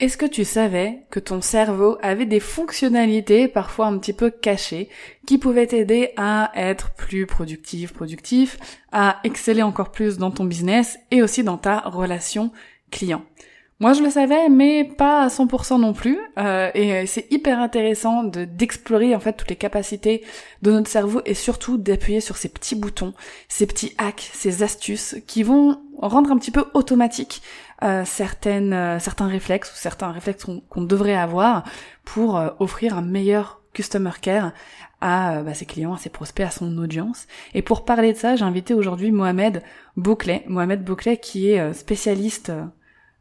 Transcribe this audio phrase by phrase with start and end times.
[0.00, 4.88] Est-ce que tu savais que ton cerveau avait des fonctionnalités parfois un petit peu cachées
[5.24, 8.58] qui pouvaient t'aider à être plus productif, productif,
[8.90, 12.50] à exceller encore plus dans ton business et aussi dans ta relation
[12.90, 13.22] client?
[13.78, 16.18] Moi, je le savais, mais pas à 100% non plus.
[16.38, 20.24] Euh, et c'est hyper intéressant de d'explorer en fait toutes les capacités
[20.62, 23.14] de notre cerveau et surtout d'appuyer sur ces petits boutons,
[23.48, 27.42] ces petits hacks, ces astuces qui vont rendre un petit peu automatique
[28.04, 31.64] certaines, euh, certains réflexes ou certains réflexes qu'on devrait avoir
[32.04, 34.52] pour euh, offrir un meilleur customer care
[35.00, 37.26] à bah, ses clients, à ses prospects, à son audience.
[37.52, 39.62] Et pour parler de ça, j'ai invité aujourd'hui Mohamed
[39.96, 40.44] Bouclet.
[40.46, 42.52] Mohamed Bouclet qui est spécialiste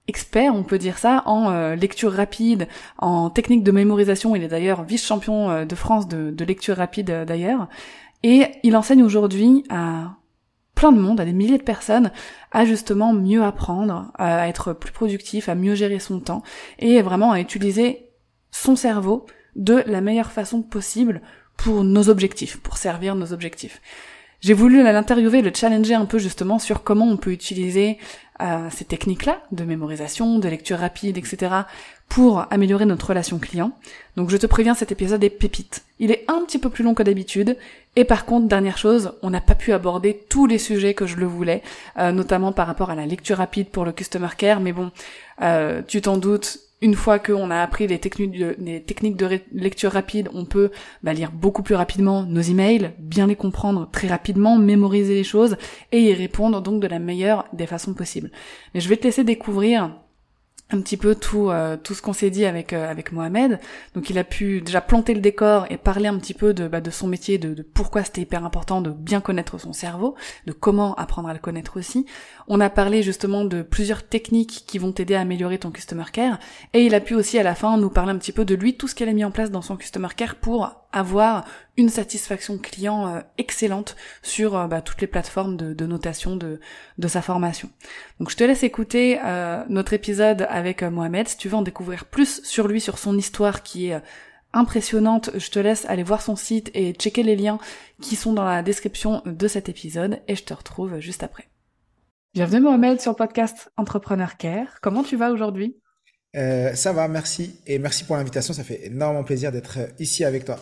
[0.07, 2.67] expert, on peut dire ça, en euh, lecture rapide,
[2.97, 4.35] en technique de mémorisation.
[4.35, 7.67] Il est d'ailleurs vice-champion euh, de France de, lecture rapide euh, d'ailleurs.
[8.23, 10.15] Et il enseigne aujourd'hui à
[10.75, 12.11] plein de monde, à des milliers de personnes,
[12.51, 16.43] à justement mieux apprendre, à être plus productif, à mieux gérer son temps
[16.79, 18.09] et vraiment à utiliser
[18.51, 21.21] son cerveau de la meilleure façon possible
[21.57, 23.81] pour nos objectifs, pour servir nos objectifs.
[24.43, 27.97] J'ai voulu l'interviewer, le challenger un peu justement sur comment on peut utiliser
[28.41, 31.53] euh, ces techniques-là de mémorisation, de lecture rapide, etc.
[32.09, 33.71] pour améliorer notre relation client.
[34.17, 35.85] Donc je te préviens, cet épisode est pépite.
[35.99, 37.57] Il est un petit peu plus long que d'habitude.
[37.95, 41.17] Et par contre, dernière chose, on n'a pas pu aborder tous les sujets que je
[41.17, 41.61] le voulais,
[41.99, 44.59] euh, notamment par rapport à la lecture rapide pour le customer care.
[44.59, 44.91] Mais bon,
[45.41, 50.43] euh, tu t'en doutes, une fois qu'on a appris les techniques de, lecture rapide, on
[50.43, 50.69] peut
[51.01, 55.55] bah, lire beaucoup plus rapidement nos emails, bien les comprendre très rapidement, mémoriser les choses
[55.93, 58.31] et y répondre donc de la meilleure des façons possibles.
[58.73, 59.91] Mais je vais te laisser découvrir
[60.71, 63.59] un petit peu tout euh, tout ce qu'on s'est dit avec euh, avec Mohamed.
[63.93, 66.81] Donc il a pu déjà planter le décor et parler un petit peu de bah,
[66.81, 70.15] de son métier, de, de pourquoi c'était hyper important de bien connaître son cerveau,
[70.47, 72.05] de comment apprendre à le connaître aussi.
[72.47, 76.39] On a parlé justement de plusieurs techniques qui vont t'aider à améliorer ton customer care
[76.73, 78.75] et il a pu aussi à la fin nous parler un petit peu de lui
[78.75, 81.45] tout ce qu'elle a mis en place dans son customer care pour avoir
[81.75, 86.59] une satisfaction client euh, excellente sur euh, bah, toutes les plateformes de, notation de,
[86.97, 87.69] de, sa formation.
[88.19, 91.27] Donc je te laisse écouter euh, notre épisode avec Mohamed.
[91.27, 94.01] Si tu veux en découvrir plus sur lui, sur son histoire qui est
[94.53, 97.57] impressionnante, je te laisse aller voir son site et checker les liens
[98.01, 101.49] qui sont dans la description de cet épisode et je te retrouve juste après.
[102.35, 104.79] Bienvenue Mohamed sur le podcast Entrepreneur Care.
[104.81, 105.77] Comment tu vas aujourd'hui?
[106.35, 107.59] Ça va, merci.
[107.67, 108.55] Et merci pour l'invitation.
[108.55, 110.59] Ça fait énormément plaisir d'être ici avec toi.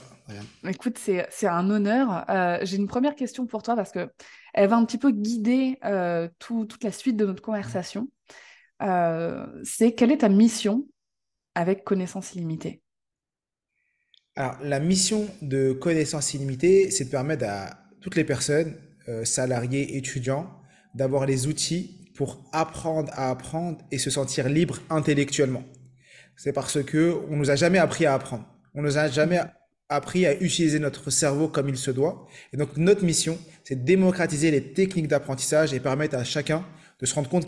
[0.67, 2.29] Écoute, c'est un honneur.
[2.29, 4.09] Euh, j'ai une première question pour toi parce que
[4.53, 8.09] elle va un petit peu guider euh, toute la suite de notre conversation.
[8.81, 10.87] Euh, c'est quelle est ta mission
[11.55, 12.81] avec Connaissance Illimitée
[14.35, 18.75] Alors, la mission de Connaissance Illimitée, c'est de permettre à toutes les personnes,
[19.23, 20.49] salariés, étudiants,
[20.95, 25.63] d'avoir les outils pour apprendre à apprendre et se sentir libre intellectuellement.
[26.35, 28.45] C'est parce que on nous a jamais appris à apprendre.
[28.73, 29.39] On nous a jamais
[29.91, 32.27] appris à utiliser notre cerveau comme il se doit.
[32.53, 36.65] Et donc notre mission, c'est de démocratiser les techniques d'apprentissage et permettre à chacun
[36.99, 37.45] de se rendre compte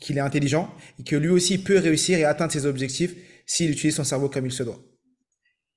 [0.00, 3.14] qu'il est intelligent et que lui aussi peut réussir et atteindre ses objectifs
[3.46, 4.78] s'il utilise son cerveau comme il se doit.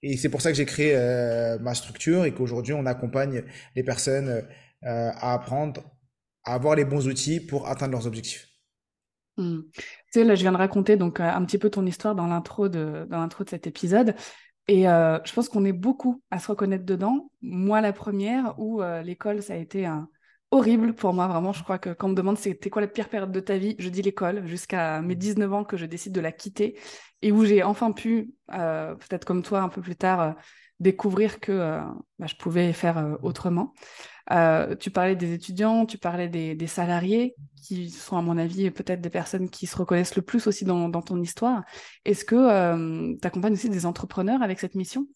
[0.01, 3.43] Et c'est pour ça que j'ai créé euh, ma structure et qu'aujourd'hui on accompagne
[3.75, 4.43] les personnes euh,
[4.81, 5.83] à apprendre,
[6.43, 8.47] à avoir les bons outils pour atteindre leurs objectifs.
[9.37, 9.59] Mmh.
[9.75, 12.69] Tu sais, là, je viens de raconter donc un petit peu ton histoire dans l'intro
[12.69, 14.15] de dans l'intro de cet épisode.
[14.67, 17.31] Et euh, je pense qu'on est beaucoup à se reconnaître dedans.
[17.41, 20.09] Moi, la première, où euh, l'école, ça a été un...
[20.51, 21.53] horrible pour moi, vraiment.
[21.53, 23.75] Je crois que quand on me demande c'était quoi la pire période de ta vie,
[23.79, 26.77] je dis l'école, jusqu'à mes 19 ans que je décide de la quitter,
[27.21, 30.35] et où j'ai enfin pu, euh, peut-être comme toi un peu plus tard,
[30.79, 31.79] découvrir que
[32.19, 33.73] bah, je pouvais faire autrement.
[34.31, 39.01] Euh, tu parlais des étudiants, tu parlais des, salariés, qui sont à mon avis peut-être
[39.01, 41.63] des personnes qui se reconnaissent le plus aussi dans, ton histoire.
[42.05, 45.07] Est-ce que euh, tu accompagnes aussi des entrepreneurs avec cette mission?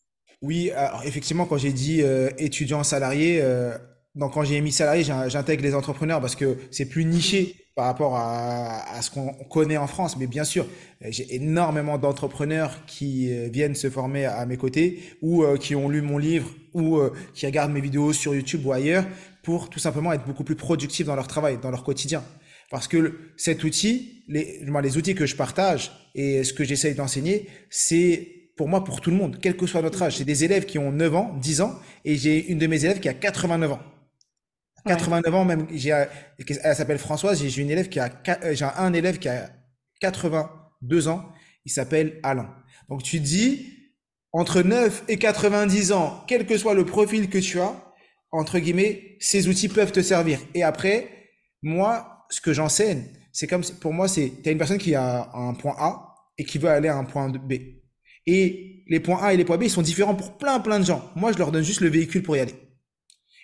[0.42, 0.72] Oui,
[1.04, 3.44] effectivement, quand j'ai dit euh, étudiants, salariés,
[4.16, 8.16] donc quand j'ai mis salariés, j'intègre les entrepreneurs parce que c'est plus niché par rapport
[8.16, 10.18] à, à ce qu'on connaît en France.
[10.18, 10.66] Mais bien sûr,
[11.02, 15.90] j'ai énormément d'entrepreneurs qui euh, viennent se former à mes côtés ou euh, qui ont
[15.90, 19.06] lu mon livre ou euh, qui regardent mes vidéos sur YouTube ou ailleurs
[19.44, 22.24] pour tout simplement être beaucoup plus productifs dans leur travail, dans leur quotidien.
[22.70, 27.50] Parce que cet outil, les, les outils que je partage et ce que j'essaye d'enseigner,
[27.70, 30.18] c'est pour moi, pour tout le monde, quel que soit notre âge.
[30.18, 33.00] J'ai des élèves qui ont 9 ans, 10 ans, et j'ai une de mes élèves
[33.00, 33.80] qui a 89 ans.
[34.86, 38.10] 89 ans même, elle s'appelle Françoise, j'ai une élève qui a,
[38.44, 39.50] euh, j'ai un élève qui a
[40.00, 41.32] 82 ans,
[41.66, 42.54] il s'appelle Alain.
[42.90, 43.82] Donc tu dis,
[44.34, 47.74] entre 9 et 90 ans, quel que soit le profil que tu as,
[48.32, 50.40] entre guillemets, ces outils peuvent te servir.
[50.56, 51.10] Et après,
[51.62, 55.30] moi, ce que j'enseigne, c'est comme, pour moi, c'est, tu as une personne qui a
[55.34, 57.54] un point A et qui veut aller à un point B.
[58.26, 60.86] Et les points A et les points B, ils sont différents pour plein, plein de
[60.86, 61.12] gens.
[61.16, 62.56] Moi, je leur donne juste le véhicule pour y aller.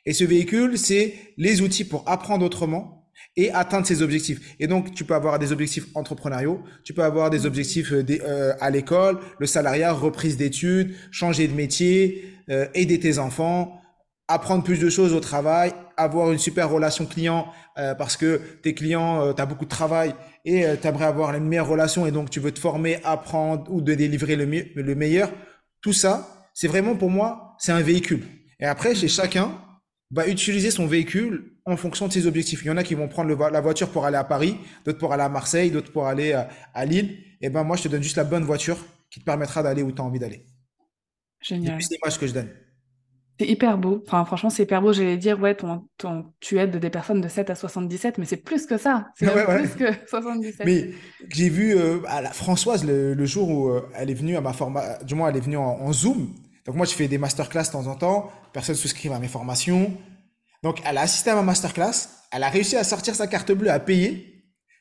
[0.07, 4.55] Et ce véhicule, c'est les outils pour apprendre autrement et atteindre ses objectifs.
[4.57, 8.53] Et donc, tu peux avoir des objectifs entrepreneuriaux, tu peux avoir des objectifs euh, euh,
[8.61, 13.81] à l'école, le salariat, reprise d'études, changer de métier, euh, aider tes enfants,
[14.29, 17.47] apprendre plus de choses au travail, avoir une super relation client
[17.97, 20.15] parce que tes clients, tu as beaucoup de travail
[20.45, 23.81] et tu aimerais avoir une meilleure relation et donc tu veux te former, apprendre ou
[23.81, 25.31] de délivrer le, le meilleur.
[25.79, 28.23] Tout ça, c'est vraiment pour moi, c'est un véhicule.
[28.59, 29.51] Et après, chez chacun,
[30.11, 32.63] va utiliser son véhicule en fonction de ses objectifs.
[32.63, 35.13] Il y en a qui vont prendre la voiture pour aller à Paris, d'autres pour
[35.13, 37.17] aller à Marseille, d'autres pour aller à, Lille.
[37.41, 38.77] Et ben moi, je te donne juste la bonne voiture
[39.09, 40.45] qui te permettra d'aller où tu as envie d'aller.
[41.41, 41.81] Génial.
[41.81, 42.49] C'est l'image que je donne.
[43.39, 44.01] C'est hyper beau.
[44.07, 44.93] Enfin, franchement, c'est hyper beau.
[44.93, 48.37] J'allais dire, ouais, ton, ton, tu aides des personnes de 7 à 77, mais c'est
[48.37, 49.09] plus que ça.
[49.15, 50.65] C'est plus que 77.
[50.65, 50.89] Mais
[51.29, 54.53] j'ai vu euh, à la Françoise le, jour où euh, elle est venue à ma
[54.53, 56.33] formation, du moins, elle est venue en Zoom.
[56.67, 58.31] Donc moi, je fais des masterclass de temps en temps.
[58.53, 59.91] Personne ne souscrit à mes formations.
[60.63, 62.09] Donc elle a assisté à ma masterclass.
[62.31, 64.33] Elle a réussi à sortir sa carte bleue, à payer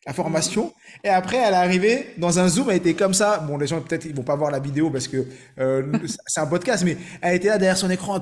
[0.04, 0.72] la formation.
[1.04, 2.70] Et après, elle est arrivée dans un Zoom.
[2.70, 3.38] Elle était comme ça.
[3.38, 5.26] Bon, les gens, peut-être, ils vont pas voir la vidéo parce que
[5.58, 5.92] euh,
[6.26, 8.20] c'est un podcast, mais elle était là derrière son écran.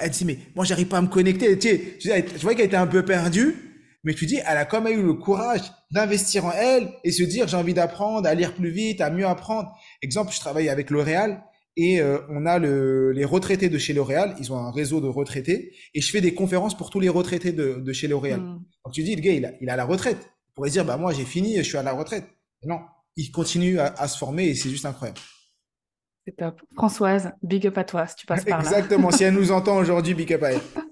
[0.00, 1.56] Elle, dit, mais moi, j'arrive pas à me connecter.
[1.56, 3.54] Tu je vois qu'elle était un peu perdue.
[4.02, 7.22] Mais tu dis, elle a quand même eu le courage d'investir en elle et se
[7.22, 9.72] dire, j'ai envie d'apprendre, à lire plus vite, à mieux apprendre.
[10.02, 11.42] Exemple, je travaille avec L'Oréal
[11.76, 15.08] et euh, on a le, les retraités de chez L'Oréal, ils ont un réseau de
[15.08, 18.40] retraités, et je fais des conférences pour tous les retraités de, de chez L'Oréal.
[18.40, 18.62] Hmm.
[18.84, 20.30] Donc tu dis, le gars, il a, il a la retraite.
[20.50, 22.26] On pourrait dire, bah moi j'ai fini, je suis à la retraite.
[22.64, 22.80] non,
[23.16, 25.18] il continue à, à se former et c'est juste incroyable.
[26.26, 26.62] C'est top.
[26.74, 28.64] Françoise, big up à toi si tu passes par là.
[28.64, 30.60] Exactement, si elle nous entend aujourd'hui, big up à elle.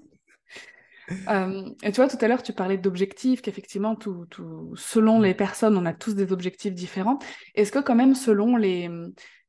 [1.29, 5.33] Euh, et tu vois, tout à l'heure, tu parlais d'objectifs, qu'effectivement, tout, tout, selon les
[5.33, 7.19] personnes, on a tous des objectifs différents.
[7.55, 8.89] Est-ce que quand même, selon les,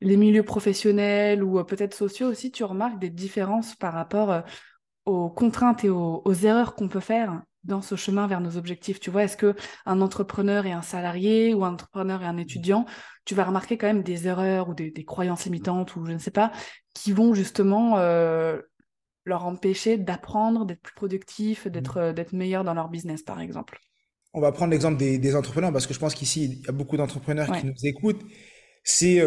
[0.01, 4.41] les milieux professionnels ou euh, peut-être sociaux aussi, tu remarques des différences par rapport euh,
[5.07, 9.01] aux contraintes et aux, erreurs qu'on peut faire dans ce chemin vers nos objectifs?
[9.01, 9.55] Tu vois, est-ce que
[9.87, 12.85] un entrepreneur et un salarié ou un entrepreneur et un étudiant,
[13.25, 16.31] tu vas remarquer quand même des erreurs ou des, croyances limitantes ou je ne sais
[16.31, 16.53] pas,
[16.93, 18.61] qui vont justement euh,
[19.25, 22.12] leur empêcher d'apprendre, d'être plus productifs, d'être mmh.
[22.12, 23.79] d'être meilleurs dans leur business, par exemple.
[24.32, 26.73] On va prendre l'exemple des, des, entrepreneurs parce que je pense qu'ici il y a
[26.73, 28.23] beaucoup d'entrepreneurs qui nous écoutent.
[28.82, 29.23] C'est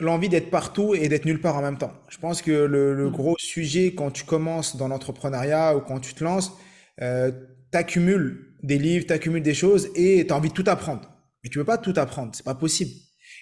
[0.00, 1.92] l'envie d'être partout et d'être nulle part en même temps.
[2.08, 3.12] Je pense que le, le mm.
[3.12, 6.52] gros sujet quand tu commences dans l'entrepreneuriat ou quand tu te lances,
[7.00, 7.32] euh,
[7.72, 11.10] accumules des livres, tu accumules des choses et tu as envie de tout apprendre.
[11.42, 12.92] Mais tu peux pas tout apprendre, c'est pas possible.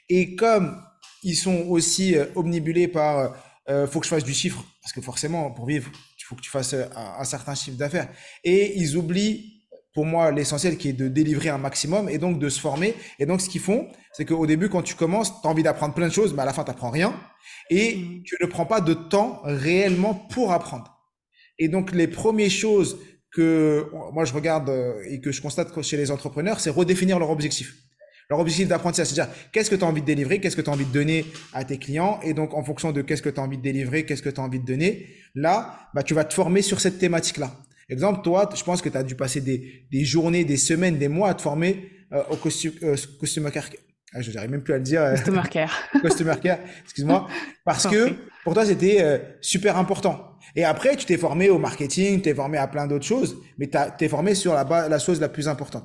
[0.08, 0.82] Et comme
[1.22, 3.36] ils sont aussi euh, omnibulés par
[3.69, 6.40] euh, faut que je fasse du chiffre parce que forcément pour vivre, il faut que
[6.40, 8.08] tu fasses euh, un, un certain chiffre d'affaires
[8.44, 9.62] et ils oublient
[9.94, 12.94] pour moi l'essentiel qui est de délivrer un maximum et donc de se former.
[13.19, 15.94] Et donc ce qu'ils font, c'est qu'au début, quand tu commences, tu as envie d'apprendre
[15.94, 17.14] plein de choses, mais à la fin, tu n'apprends rien.
[17.70, 18.22] Et mm.
[18.24, 20.98] tu ne prends pas de temps réellement pour apprendre.
[21.58, 22.98] Et donc les premières choses
[23.31, 27.31] que moi je regarde euh, et que je constate chez les entrepreneurs, c'est redéfinir leur
[27.31, 27.74] objectif.
[28.32, 30.72] Leur objectif d'apprentissage, c'est-à-dire qu'est-ce que tu as envie de délivrer, qu'est-ce que tu as
[30.72, 33.43] envie de donner à tes clients, et donc en fonction de qu'est-ce que tu as
[33.43, 36.32] envie de délivrer, qu'est-ce que tu as envie de donner, là, bah, tu vas te
[36.32, 37.55] former sur cette thématique-là.
[37.91, 41.08] Exemple, toi, je pense que tu as dû passer des, des, journées, des semaines, des
[41.08, 43.69] mois à te former euh, au costume, euh, customer care.
[44.15, 45.03] Ah, je n'arrive même plus à le dire.
[45.03, 45.91] Euh, customer care.
[46.03, 47.29] customer care, excuse-moi.
[47.67, 50.39] Parce que pour toi, c'était euh, super important.
[50.56, 53.69] Et après, tu t'es formé au marketing, tu t'es formé à plein d'autres choses, mais
[53.69, 55.84] tu t'es formé sur la, la chose la plus importante.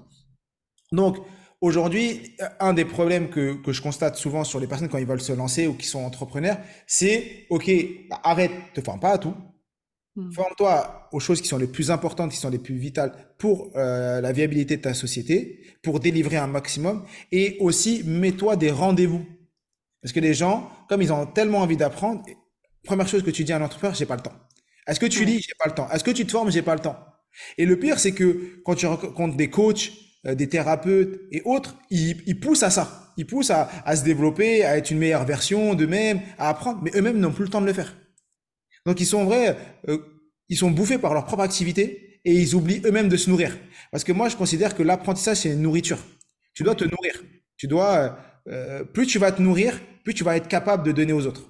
[0.94, 1.18] Donc,
[1.62, 5.22] aujourd'hui, un des problèmes que, que je constate souvent sur les personnes quand ils veulent
[5.22, 7.70] se lancer ou qui sont entrepreneurs, c'est, OK,
[8.10, 9.34] bah, arrête, te forme pas à tout.
[10.16, 10.32] Hmm.
[10.32, 14.22] Forme-toi aux choses qui sont les plus importantes, qui sont les plus vitales pour euh,
[14.22, 19.26] la viabilité de ta société, pour délivrer un maximum, et aussi mets-toi des rendez-vous.
[20.02, 22.24] Parce que les gens, comme ils ont tellement envie d'apprendre,
[22.84, 24.34] première chose que tu dis à un entrepreneur, j'ai pas le temps.
[24.88, 25.90] Est-ce que tu lis, j'ai pas le temps.
[25.92, 26.98] Est-ce que tu te formes, j'ai pas le temps.
[27.58, 29.92] Et le pire, c'est que quand tu rencontres des coachs,
[30.36, 33.14] des thérapeutes et autres, ils, poussent à ça.
[33.18, 37.20] Ils poussent à, se développer, à être une meilleure version d'eux-mêmes, à apprendre, mais eux-mêmes
[37.20, 37.96] n'ont plus le temps de le faire.
[38.86, 39.58] Donc ils sont vrais,
[39.88, 39.98] euh,
[40.50, 43.58] ils sont bouffés par leur propre activité et ils oublient eux-mêmes de se nourrir.
[43.92, 46.00] Parce que moi, je considère que l'apprentissage, c'est une nourriture.
[46.54, 47.24] Tu dois te nourrir.
[47.56, 48.18] Tu dois,
[48.50, 51.50] euh, plus tu vas te nourrir, plus tu vas être capable de donner aux autres.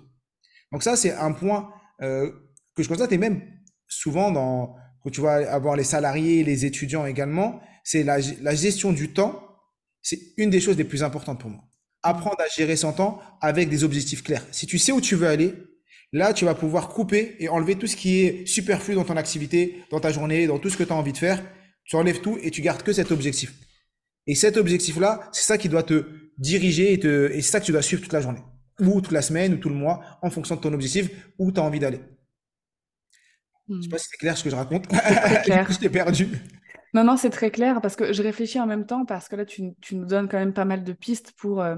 [0.71, 2.31] Donc ça, c'est un point euh,
[2.75, 3.41] que je constate et même
[3.87, 8.91] souvent dans quand tu vas avoir les salariés, les étudiants également, c'est la, la gestion
[8.91, 9.41] du temps.
[10.01, 11.63] C'est une des choses les plus importantes pour moi.
[12.03, 14.45] Apprendre à gérer son temps avec des objectifs clairs.
[14.51, 15.53] Si tu sais où tu veux aller,
[16.11, 19.83] là, tu vas pouvoir couper et enlever tout ce qui est superflu dans ton activité,
[19.89, 21.41] dans ta journée, dans tout ce que tu as envie de faire.
[21.85, 23.53] Tu enlèves tout et tu gardes que cet objectif.
[24.27, 26.05] Et cet objectif-là, c'est ça qui doit te
[26.37, 28.43] diriger et, te, et c'est ça que tu dois suivre toute la journée,
[28.81, 31.59] ou toute la semaine, ou tout le mois, en fonction de ton objectif, où tu
[31.61, 31.99] as envie d'aller.
[33.69, 33.89] Je sais Hmm.
[33.89, 34.87] pas si c'est clair ce que je raconte.
[35.43, 35.67] Clair.
[35.69, 36.27] je t'ai perdu.
[36.97, 39.45] Non, non, c'est très clair parce que je réfléchis en même temps parce que là,
[39.45, 41.75] tu, tu nous donnes quand même pas mal de pistes pour, euh,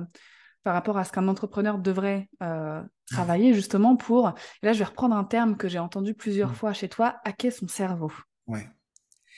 [0.63, 4.29] par rapport à ce qu'un entrepreneur devrait euh, travailler justement pour.
[4.63, 6.55] Et là, je vais reprendre un terme que j'ai entendu plusieurs Mm.
[6.55, 8.13] fois chez toi, hacker son cerveau.
[8.47, 8.65] Ouais.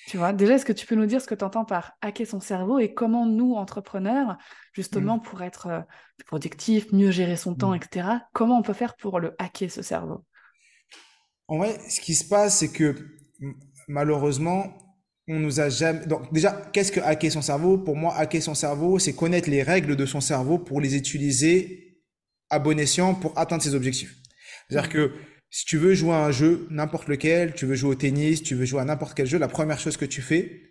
[0.06, 2.28] Tu vois, déjà, est-ce que tu peux nous dire ce que tu entends par hacker
[2.28, 4.38] son cerveau et comment nous, entrepreneurs,
[4.74, 5.22] justement, Mm.
[5.24, 5.80] pour être euh,
[6.18, 7.76] plus productif, mieux gérer son temps, Mm.
[7.78, 10.26] etc., comment on peut faire pour le hacker, ce cerveau?
[11.48, 12.96] En vrai, ce qui se passe, c'est que
[13.88, 14.78] malheureusement,
[15.32, 16.06] on nous a jamais.
[16.06, 17.78] Donc, déjà, qu'est-ce que hacker son cerveau?
[17.78, 21.98] Pour moi, hacker son cerveau, c'est connaître les règles de son cerveau pour les utiliser
[22.50, 24.16] à bon escient pour atteindre ses objectifs.
[24.70, 24.94] C'est-à-dire Mm.
[24.94, 25.12] que
[25.50, 28.56] si tu veux jouer à un jeu, n'importe lequel, tu veux jouer au tennis, tu
[28.56, 30.62] veux jouer à n'importe quel jeu, la première chose que tu fais,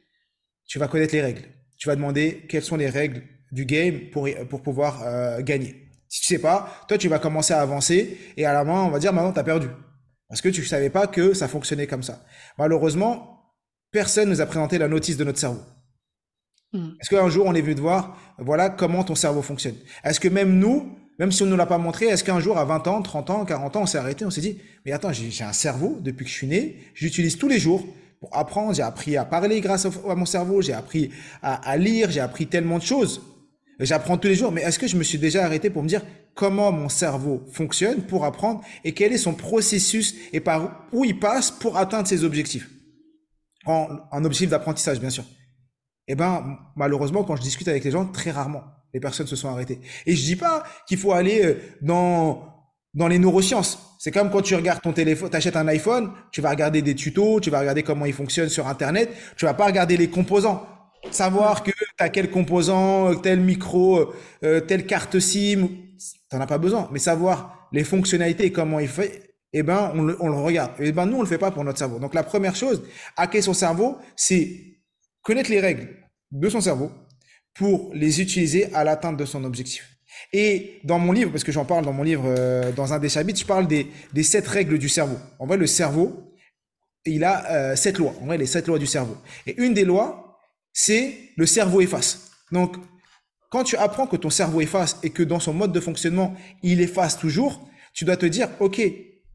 [0.67, 1.43] tu vas connaître les règles.
[1.79, 5.89] Tu vas demander quelles sont les règles du game pour, pouvoir euh, gagner.
[6.09, 8.91] Si tu sais pas, toi, tu vas commencer à avancer et à la main, on
[8.91, 9.69] va dire maintenant, tu as perdu.
[10.29, 12.25] Parce que tu savais pas que ça fonctionnait comme ça.
[12.57, 13.40] Malheureusement,
[13.91, 15.61] personne nous a présenté la notice de notre cerveau.
[16.73, 16.91] Mm.
[17.01, 19.75] Est-ce qu'un jour on est venu te voir, voilà comment ton cerveau fonctionne?
[20.05, 22.59] Est-ce que même nous, même si on ne nous l'a pas montré, est-ce qu'un jour
[22.59, 25.13] à 20 ans, 30 ans, 40 ans, on s'est arrêté, on s'est dit, mais attends,
[25.13, 27.87] j'ai un cerveau depuis que je suis né, j'utilise tous les jours
[28.21, 31.11] pour apprendre, j'ai appris à parler grâce à mon cerveau, j'ai appris
[31.43, 33.23] à, à lire, j'ai appris tellement de choses.
[33.81, 36.03] J'apprends tous les jours, mais est-ce que je me suis déjà arrêté pour me dire
[36.35, 41.19] comment mon cerveau fonctionne pour apprendre et quel est son processus et par où il
[41.19, 42.69] passe pour atteindre ses objectifs?
[43.67, 45.25] En, un objectif d'apprentissage, bien sûr.
[46.09, 49.49] Eh ben, malheureusement, quand je discute avec les gens, très rarement, les personnes se sont
[49.49, 49.81] arrêtées.
[50.07, 52.51] Et je dis pas qu'il faut aller euh, dans,
[52.95, 53.97] dans les neurosciences.
[53.99, 57.41] C'est comme quand tu regardes ton téléphone, t'achètes un iPhone, tu vas regarder des tutos,
[57.41, 60.67] tu vas regarder comment il fonctionne sur Internet, tu vas pas regarder les composants.
[61.11, 64.13] Savoir que t'as quel composant, euh, tel micro,
[64.43, 65.69] euh, telle carte SIM,
[66.29, 66.89] t'en as pas besoin.
[66.93, 70.73] Mais savoir les fonctionnalités et comment il fait, eh ben, on le, regarde.
[70.79, 71.99] Et ben, nous, on le fait pas pour notre cerveau.
[71.99, 72.83] Donc, la première chose,
[73.17, 74.79] hacker son cerveau, c'est
[75.23, 75.89] connaître les règles
[76.31, 76.93] de son cerveau
[77.55, 79.97] pour les utiliser à l'atteinte de son objectif.
[80.33, 83.09] Et dans mon livre, parce que j'en parle dans mon livre, euh, dans un des
[83.09, 85.17] chapitres, je parle des, des sept règles du cerveau.
[85.39, 86.33] En vrai, le cerveau,
[87.05, 88.15] il a euh, sept lois.
[88.21, 89.17] En vrai, les sept lois du cerveau.
[89.47, 90.39] Et une des lois,
[90.73, 92.31] c'est le cerveau efface.
[92.53, 92.77] Donc,
[93.51, 96.81] quand tu apprends que ton cerveau efface et que dans son mode de fonctionnement, il
[96.81, 98.81] efface toujours, tu dois te dire, OK,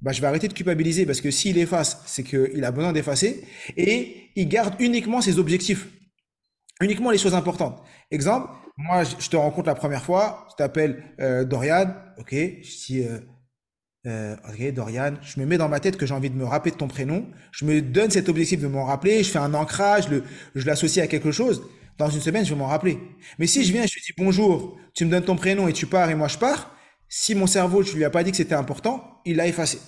[0.01, 3.43] bah, je vais arrêter de culpabiliser parce que s'il efface, c'est qu'il a besoin d'effacer
[3.77, 5.87] et il garde uniquement ses objectifs,
[6.81, 7.81] uniquement les choses importantes.
[8.11, 13.03] Exemple, moi, je te rencontre la première fois, je t'appelle euh, Dorian, OK, je dis,
[13.03, 13.19] euh,
[14.05, 16.71] euh, ok, Dorian, je me mets dans ma tête que j'ai envie de me rappeler
[16.71, 17.25] de ton prénom.
[17.51, 19.23] Je me donne cet objectif de m'en rappeler.
[19.23, 20.05] Je fais un ancrage,
[20.53, 21.63] je l'associe à quelque chose.
[21.97, 22.99] Dans une semaine, je vais m'en rappeler.
[23.39, 25.87] Mais si je viens je te dis bonjour, tu me donnes ton prénom et tu
[25.87, 26.74] pars et moi je pars,
[27.17, 29.79] si mon cerveau, je lui ai pas dit que c'était important, il l'a effacé.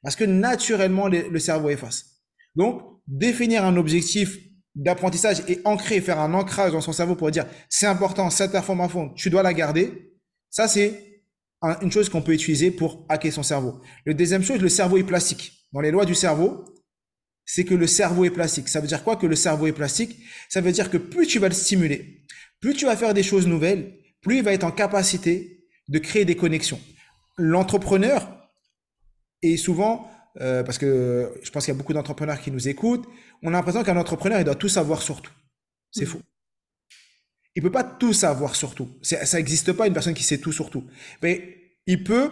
[0.00, 2.22] Parce que naturellement, le, cerveau efface.
[2.54, 4.38] Donc, définir un objectif
[4.76, 9.12] d'apprentissage et ancrer, faire un ancrage dans son cerveau pour dire c'est important, cette information,
[9.14, 10.12] tu dois la garder.
[10.50, 11.24] Ça, c'est
[11.62, 13.80] un- une chose qu'on peut utiliser pour hacker son cerveau.
[14.04, 15.66] Le deuxième chose, le cerveau est plastique.
[15.72, 16.64] Dans les lois du cerveau,
[17.44, 18.68] c'est que le cerveau est plastique.
[18.68, 20.16] Ça veut dire quoi que le cerveau est plastique?
[20.48, 22.24] Ça veut dire que plus tu vas le stimuler,
[22.60, 25.57] plus tu vas faire des choses nouvelles, plus il va être en capacité
[25.88, 26.80] de créer des connexions.
[27.36, 28.28] L'entrepreneur
[29.42, 33.06] est souvent, euh, parce que je pense qu'il y a beaucoup d'entrepreneurs qui nous écoutent,
[33.42, 35.32] on a l'impression qu'un entrepreneur, il doit tout savoir sur tout.
[35.90, 36.08] C'est Mm.
[36.08, 36.22] faux.
[37.54, 38.88] Il peut pas tout savoir sur tout.
[39.02, 40.84] Ça n'existe pas une personne qui sait tout sur tout.
[41.22, 42.30] Mais il peut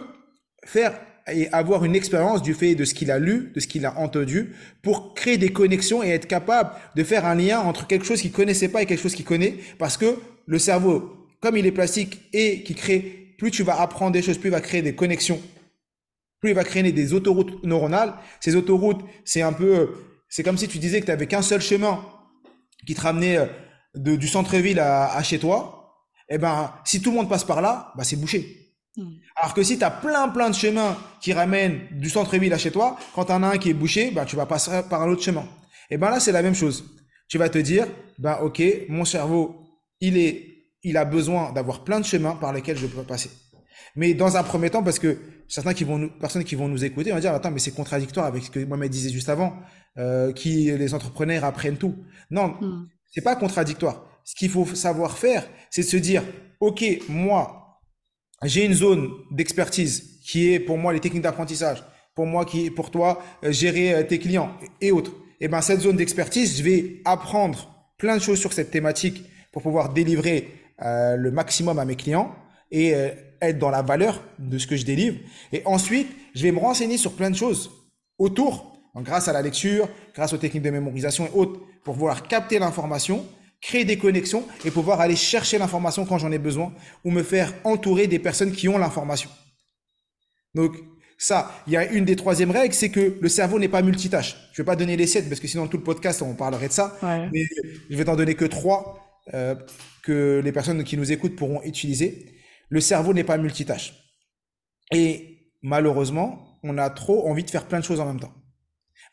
[0.65, 0.97] faire
[1.29, 3.97] et avoir une expérience du fait de ce qu'il a lu, de ce qu'il a
[3.97, 8.21] entendu, pour créer des connexions et être capable de faire un lien entre quelque chose
[8.21, 11.73] qu'il connaissait pas et quelque chose qu'il connaît, parce que le cerveau, comme il est
[11.73, 14.95] plastique et qui crée, plus tu vas apprendre des choses, plus il va créer des
[14.95, 15.41] connexions,
[16.39, 18.13] plus il va créer des autoroutes neuronales.
[18.39, 19.93] Ces autoroutes, c'est un peu,
[20.29, 22.03] c'est comme si tu disais que tu avais qu'un seul chemin
[22.85, 23.45] qui te ramenait euh,
[23.95, 25.95] de, du centre-ville à, à, chez toi,
[26.29, 28.67] eh ben, si tout le monde passe par là, bah, c'est bouché.
[28.95, 29.13] Hmm.
[29.35, 32.71] Alors que si tu as plein, plein de chemins qui ramènent du centre-ville à chez
[32.71, 35.09] toi, quand tu en as un qui est bouché, bah, tu vas passer par un
[35.09, 35.47] autre chemin.
[35.89, 36.83] Et eh ben là, c'est la même chose.
[37.29, 39.55] Tu vas te dire, ben, ok, mon cerveau,
[40.01, 40.56] il est,
[40.87, 43.29] il a besoin d'avoir plein de chemins par lesquels je peux passer.
[43.95, 45.17] Mais dans un premier temps, parce que
[45.47, 48.25] certains qui vont nous, personnes qui vont nous écouter vont dire, attends, mais c'est contradictoire
[48.25, 49.53] avec ce que Mohamed disait juste avant,
[49.97, 51.95] euh, qui les entrepreneurs apprennent tout.
[52.29, 52.87] Non, hmm.
[53.11, 54.05] c'est pas contradictoire.
[54.23, 56.23] Ce qu'il faut savoir faire, c'est de se dire,
[56.59, 57.79] ok, moi,
[58.43, 62.91] j'ai une zone d'expertise qui est pour moi les techniques d'apprentissage, pour moi qui pour
[62.91, 64.51] toi euh, gérer euh, tes clients
[64.81, 65.11] et autres.
[65.39, 69.23] Et eh ben cette zone d'expertise, je vais apprendre plein de choses sur cette thématique
[69.51, 70.51] pour pouvoir délivrer
[70.83, 72.35] euh, le maximum à mes clients
[72.71, 73.09] et euh,
[73.41, 75.17] être dans la valeur de ce que je délivre.
[75.51, 77.71] Et ensuite, je vais me renseigner sur plein de choses
[78.17, 82.59] autour, grâce à la lecture, grâce aux techniques de mémorisation et autres, pour pouvoir capter
[82.59, 83.25] l'information,
[83.61, 87.53] créer des connexions et pouvoir aller chercher l'information quand j'en ai besoin ou me faire
[87.63, 89.29] entourer des personnes qui ont l'information.
[90.53, 90.75] Donc,
[91.17, 94.37] ça, il y a une des troisièmes règles, c'est que le cerveau n'est pas multitâche.
[94.53, 96.73] Je vais pas donner les sept parce que sinon tout le podcast on parlerait de
[96.73, 96.95] ça.
[97.33, 97.45] Mais
[97.89, 99.55] je vais t'en donner que trois euh,
[100.03, 102.33] que les personnes qui nous écoutent pourront utiliser.
[102.69, 103.93] Le cerveau n'est pas multitâche.
[104.91, 108.33] Et malheureusement, on a trop envie de faire plein de choses en même temps.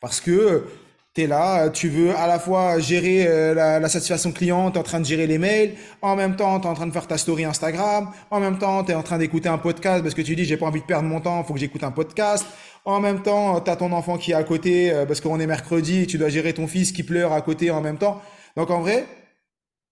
[0.01, 0.65] Parce que
[1.13, 4.79] tu es là, tu veux à la fois gérer euh, la, satisfaction client, tu es
[4.79, 7.07] en train de gérer les mails, en même temps tu es en train de faire
[7.07, 10.21] ta story Instagram, en même temps tu es en train d'écouter un podcast parce que
[10.21, 12.45] tu dis j'ai pas envie de perdre mon temps, faut que j'écoute un podcast.
[12.83, 15.47] En même temps, tu as ton enfant qui est à côté euh, parce qu'on est
[15.47, 18.21] mercredi, tu dois gérer ton fils qui pleure à côté en même temps.
[18.55, 19.07] Donc en vrai,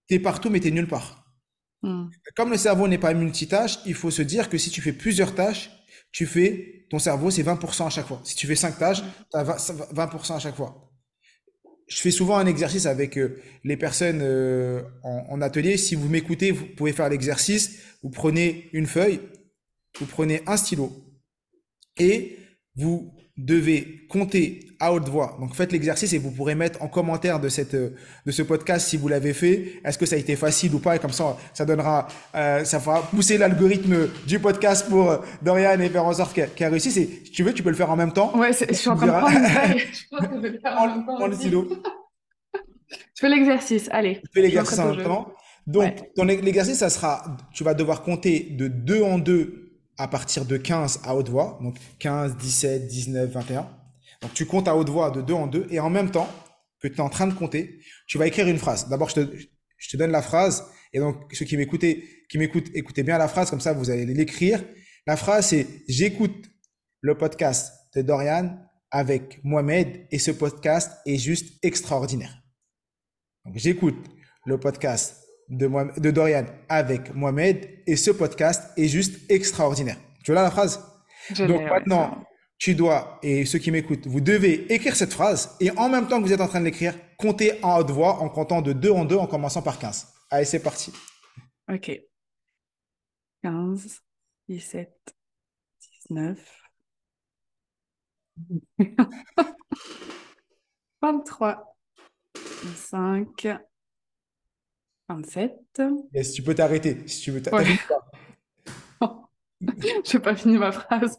[0.08, 1.24] tu es partout, mais tu es nulle part.
[1.82, 2.08] Hmm.
[2.36, 5.34] Comme le cerveau n'est pas multitâche, il faut se dire que si tu fais plusieurs
[5.34, 5.70] tâches,
[6.12, 8.20] tu fais, ton cerveau, c'est 20% à chaque fois.
[8.24, 10.90] Si tu fais 5 tâches, tu as 20% à chaque fois.
[11.88, 15.76] Je fais souvent un exercice avec euh, les personnes euh, en, en, atelier.
[15.76, 17.80] Si vous m'écoutez, vous pouvez faire l'exercice.
[18.02, 19.20] Vous prenez une feuille,
[19.98, 20.92] vous prenez un stylo
[21.98, 22.38] et
[22.76, 25.36] vous devez compter à haute voix.
[25.40, 28.96] Donc faites l'exercice et vous pourrez mettre en commentaire de cette de ce podcast si
[28.96, 29.80] vous l'avez fait.
[29.84, 30.96] Est-ce que ça a été facile ou pas?
[30.96, 35.88] Et comme ça, ça donnera, euh, ça fera pousser l'algorithme du podcast pour Dorian et
[35.88, 36.96] faire en sorte qu'elle réussisse.
[36.96, 38.36] Et si tu veux, tu peux le faire en même temps.
[38.38, 41.68] Ouais, je suis en train de prendre Prends le stylo.
[42.92, 43.88] Je fais l'exercice.
[43.90, 44.20] Allez.
[44.22, 45.32] Je fais l'exercice en même temps.
[45.66, 49.63] Donc, ton l'exercice, ça sera, tu vas devoir compter de deux en deux
[49.98, 53.68] à partir de 15 à haute voix, donc 15, 17, 19, 21.
[54.22, 56.28] Donc tu comptes à haute voix de deux en deux et en même temps
[56.80, 58.88] que tu es en train de compter, tu vas écrire une phrase.
[58.88, 59.36] D'abord, je te,
[59.78, 61.84] je te donne la phrase et donc ceux qui m'écoutent,
[62.28, 64.62] qui m'écoutent, écoutez bien la phrase, comme ça vous allez l'écrire.
[65.06, 66.50] La phrase c'est j'écoute
[67.00, 68.58] le podcast de Dorian
[68.90, 72.42] avec Mohamed et ce podcast est juste extraordinaire.
[73.44, 73.96] Donc j'écoute
[74.46, 79.98] le podcast de, Dorian avec Mohamed et ce podcast est juste extraordinaire.
[80.24, 80.80] Tu vois la phrase?
[81.38, 82.24] Donc maintenant,
[82.58, 86.20] tu dois, et ceux qui m'écoutent, vous devez écrire cette phrase et en même temps
[86.20, 88.90] que vous êtes en train de l'écrire, compter en haute voix en comptant de deux
[88.90, 90.08] en deux en commençant par 15.
[90.30, 90.92] Allez, c'est parti.
[91.70, 91.90] Ok.
[93.42, 94.00] 15,
[94.48, 94.90] 17,
[96.08, 96.38] 19,
[101.02, 101.76] 23,
[102.34, 103.48] 25,
[105.08, 105.82] 27.
[106.14, 107.42] Yes, tu peux t'arrêter si tu veux.
[107.52, 107.64] Ouais.
[109.60, 111.18] Je n'ai pas fini ma phrase.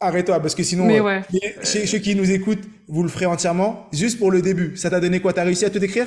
[0.00, 1.20] Arrête-toi, parce que sinon, euh,
[1.62, 3.88] ceux, qui nous écoutent, vous le ferez entièrement.
[3.92, 5.32] Juste pour le début, ça t'a donné quoi?
[5.32, 6.06] T'as réussi à tout écrire?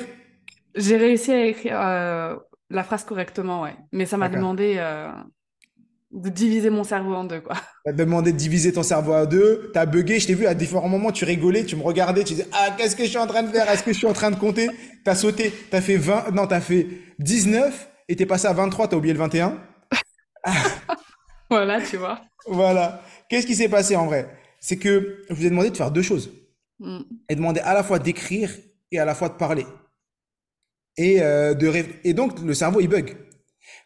[0.74, 2.36] J'ai réussi à écrire euh,
[2.70, 3.76] la phrase correctement, ouais.
[3.92, 5.10] Mais ça m'a demandé euh,
[6.12, 7.56] de diviser mon cerveau en deux, quoi.
[7.84, 10.88] T'as demandé de diviser ton cerveau en deux, t'as bugué, je t'ai vu à différents
[10.88, 13.42] moments, tu rigolais, tu me regardais, tu disais, ah, qu'est-ce que je suis en train
[13.42, 13.68] de faire?
[13.68, 14.68] Est-ce que je suis en train de compter?
[15.04, 16.86] T'as sauté, t'as fait 20, non, t'as fait
[17.18, 19.58] 19 et t'es passé à 23, t'as oublié le 21.
[21.50, 22.20] voilà, tu vois.
[22.46, 23.02] Voilà.
[23.28, 24.28] Qu'est-ce qui s'est passé en vrai?
[24.60, 26.30] C'est que je vous ai demandé de faire deux choses.
[26.78, 27.00] Mm.
[27.28, 28.50] Et demander à la fois d'écrire
[28.90, 29.66] et à la fois de parler.
[30.98, 31.72] Et, euh, de
[32.04, 33.16] et donc, le cerveau, il bug.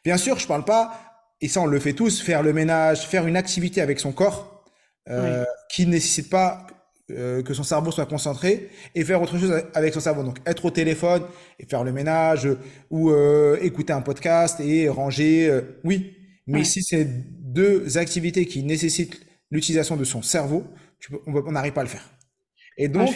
[0.05, 1.06] Bien sûr, je parle pas
[1.41, 4.65] et ça on le fait tous, faire le ménage, faire une activité avec son corps
[5.09, 6.67] euh, qui ne nécessite pas
[7.13, 10.25] euh, que son cerveau soit concentré et faire autre chose avec son cerveau.
[10.25, 11.23] Donc être au téléphone
[11.61, 12.49] et faire le ménage
[12.91, 16.13] ou euh, écouter un podcast et ranger, oui.
[16.49, 19.21] Mais si c'est deux activités qui nécessitent
[19.51, 20.65] l'utilisation de son cerveau,
[21.27, 22.09] on n'arrive pas à le faire.
[22.79, 23.09] Et donc,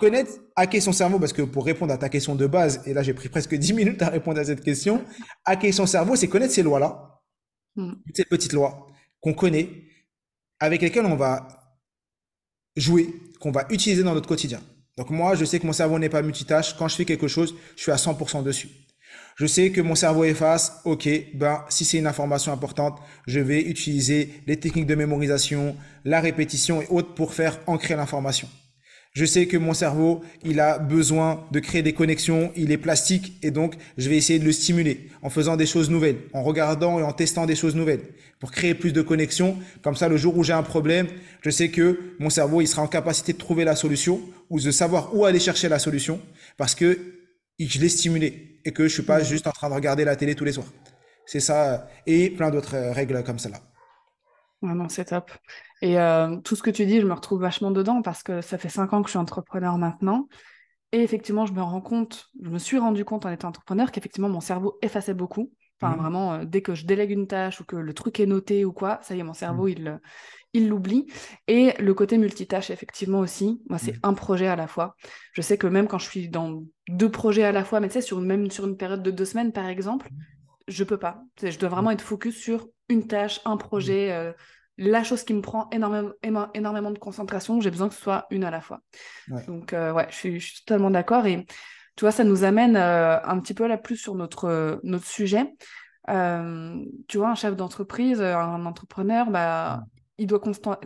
[0.00, 3.02] connaître, hacker son cerveau, parce que pour répondre à ta question de base, et là
[3.02, 5.02] j'ai pris presque 10 minutes à répondre à cette question,
[5.44, 7.13] hacker son cerveau, c'est connaître ces lois-là,
[7.76, 7.92] Mm.
[8.14, 8.86] ces petites lois
[9.20, 9.68] qu'on connaît,
[10.60, 11.48] avec lesquelles on va
[12.76, 13.08] jouer,
[13.40, 14.60] qu'on va utiliser dans notre quotidien.
[14.96, 16.76] Donc moi, je sais que mon cerveau n'est pas multitâche.
[16.76, 18.68] Quand je fais quelque chose, je suis à 100% dessus.
[19.36, 23.62] Je sais que mon cerveau efface, ok, ben, si c'est une information importante, je vais
[23.62, 28.48] utiliser les techniques de mémorisation, la répétition et autres pour faire ancrer l'information.
[29.14, 33.38] Je sais que mon cerveau, il a besoin de créer des connexions, il est plastique
[33.44, 36.98] et donc je vais essayer de le stimuler en faisant des choses nouvelles, en regardant
[36.98, 38.00] et en testant des choses nouvelles
[38.40, 39.56] pour créer plus de connexions.
[39.82, 41.06] Comme ça, le jour où j'ai un problème,
[41.42, 44.72] je sais que mon cerveau, il sera en capacité de trouver la solution ou de
[44.72, 46.20] savoir où aller chercher la solution
[46.56, 46.98] parce que
[47.60, 50.34] je l'ai stimulé et que je suis pas juste en train de regarder la télé
[50.34, 50.72] tous les soirs.
[51.24, 53.60] C'est ça et plein d'autres règles comme cela.
[54.60, 55.30] Ouais, non, c'est top.
[55.82, 58.58] Et euh, tout ce que tu dis, je me retrouve vachement dedans parce que ça
[58.58, 60.28] fait cinq ans que je suis entrepreneur maintenant.
[60.92, 64.28] Et effectivement, je me rends compte, je me suis rendu compte en étant entrepreneur qu'effectivement,
[64.28, 65.52] mon cerveau effaçait beaucoup.
[65.80, 66.00] Enfin, mmh.
[66.00, 68.72] vraiment, euh, dès que je délègue une tâche ou que le truc est noté ou
[68.72, 69.70] quoi, ça y est, mon cerveau, mmh.
[69.70, 70.00] il
[70.54, 71.06] il l'oublie.
[71.48, 74.00] Et le côté multitâche, effectivement aussi, moi, c'est mmh.
[74.04, 74.94] un projet à la fois.
[75.32, 77.94] Je sais que même quand je suis dans deux projets à la fois, mais tu
[77.94, 80.08] sais, sur une, même sur une période de deux semaines, par exemple,
[80.68, 81.24] je peux pas.
[81.42, 84.32] Je dois vraiment être focus sur une tâche, un projet, euh,
[84.76, 88.44] la chose qui me prend énormément, énormément de concentration, j'ai besoin que ce soit une
[88.44, 88.80] à la fois.
[89.46, 91.26] Donc, euh, ouais, je suis, totalement d'accord.
[91.26, 91.46] Et
[91.96, 95.46] tu vois, ça nous amène euh, un petit peu là plus sur notre, notre sujet.
[96.10, 99.84] Euh, tu vois, un chef d'entreprise, un entrepreneur, bah,
[100.18, 100.40] il doit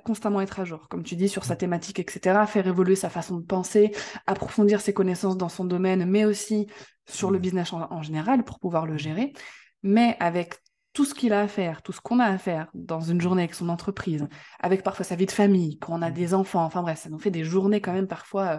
[0.05, 3.37] constamment être à jour, comme tu dis, sur sa thématique, etc., faire évoluer sa façon
[3.39, 3.93] de penser,
[4.27, 6.67] approfondir ses connaissances dans son domaine, mais aussi
[7.07, 9.33] sur le business en général pour pouvoir le gérer.
[9.83, 10.59] Mais avec
[10.99, 13.43] tout ce qu'il a à faire, tout ce qu'on a à faire dans une journée
[13.43, 14.27] avec son entreprise,
[14.59, 16.15] avec parfois sa vie de famille, quand on a mmh.
[16.15, 18.59] des enfants, enfin bref, ça nous fait des journées quand même parfois euh,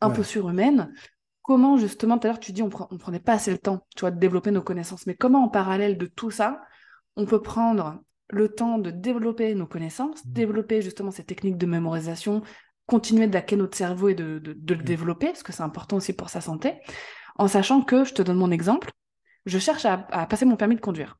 [0.00, 0.94] un peu surhumaines.
[1.42, 4.02] Comment justement, tout à l'heure tu dis on, ne prenait pas assez le temps, tu
[4.02, 6.60] vois, de développer nos connaissances, mais comment en parallèle de tout ça,
[7.16, 7.98] on peut prendre
[8.28, 10.32] le temps de développer nos connaissances, mmh.
[10.32, 12.42] développer justement ces techniques de mémorisation,
[12.86, 14.82] continuer d'hacker notre cerveau et de, le mmh.
[14.84, 16.74] développer, parce que c'est important aussi pour sa santé,
[17.34, 18.92] en sachant que, je te donne mon exemple,
[19.44, 21.16] je cherche à passer mon permis de conduire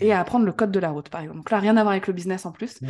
[0.00, 1.38] et à apprendre le code de la route, par exemple.
[1.38, 2.80] Donc là, rien à voir avec le business en plus.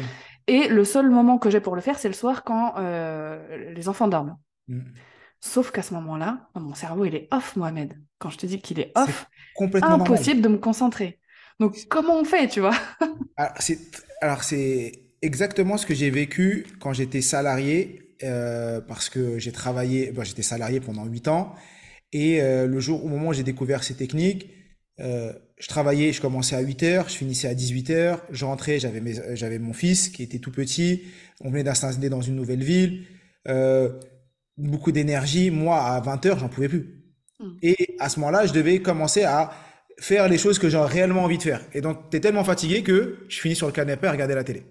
[0.47, 3.89] Et le seul moment que j'ai pour le faire, c'est le soir quand euh, les
[3.89, 4.37] enfants dorment.
[4.69, 4.81] Mm.
[5.41, 7.99] Sauf qu'à ce moment-là, mon cerveau, il est off, Mohamed.
[8.19, 11.19] Quand je te dis qu'il est off, complètement impossible de me concentrer.
[11.59, 12.77] Donc, comment on fait, tu vois?
[14.21, 20.13] Alors, c'est exactement ce que j'ai vécu quand j'étais salarié, euh, parce que j'ai travaillé,
[20.23, 21.55] j'étais salarié pendant 8 ans.
[22.13, 24.49] Et euh, le jour, au moment où j'ai découvert ces techniques,
[25.01, 28.79] euh, je travaillais, je commençais à 8 heures, je finissais à 18 heures, je rentrais,
[28.79, 29.03] j'avais
[29.35, 31.03] j'avais mon fils qui était tout petit,
[31.41, 33.07] on venait d'installer dans une nouvelle ville,
[33.49, 33.99] euh,
[34.59, 37.05] beaucoup d'énergie, moi à 20 heures, j'en pouvais plus.
[37.41, 37.53] Hmm.
[37.63, 39.53] Et à ce moment-là, je devais commencer à
[39.99, 41.63] faire les choses que j'ai réellement envie de faire.
[41.73, 44.45] Et donc, tu es tellement fatigué que je finis sur le canapé à regarder la
[44.45, 44.63] télé.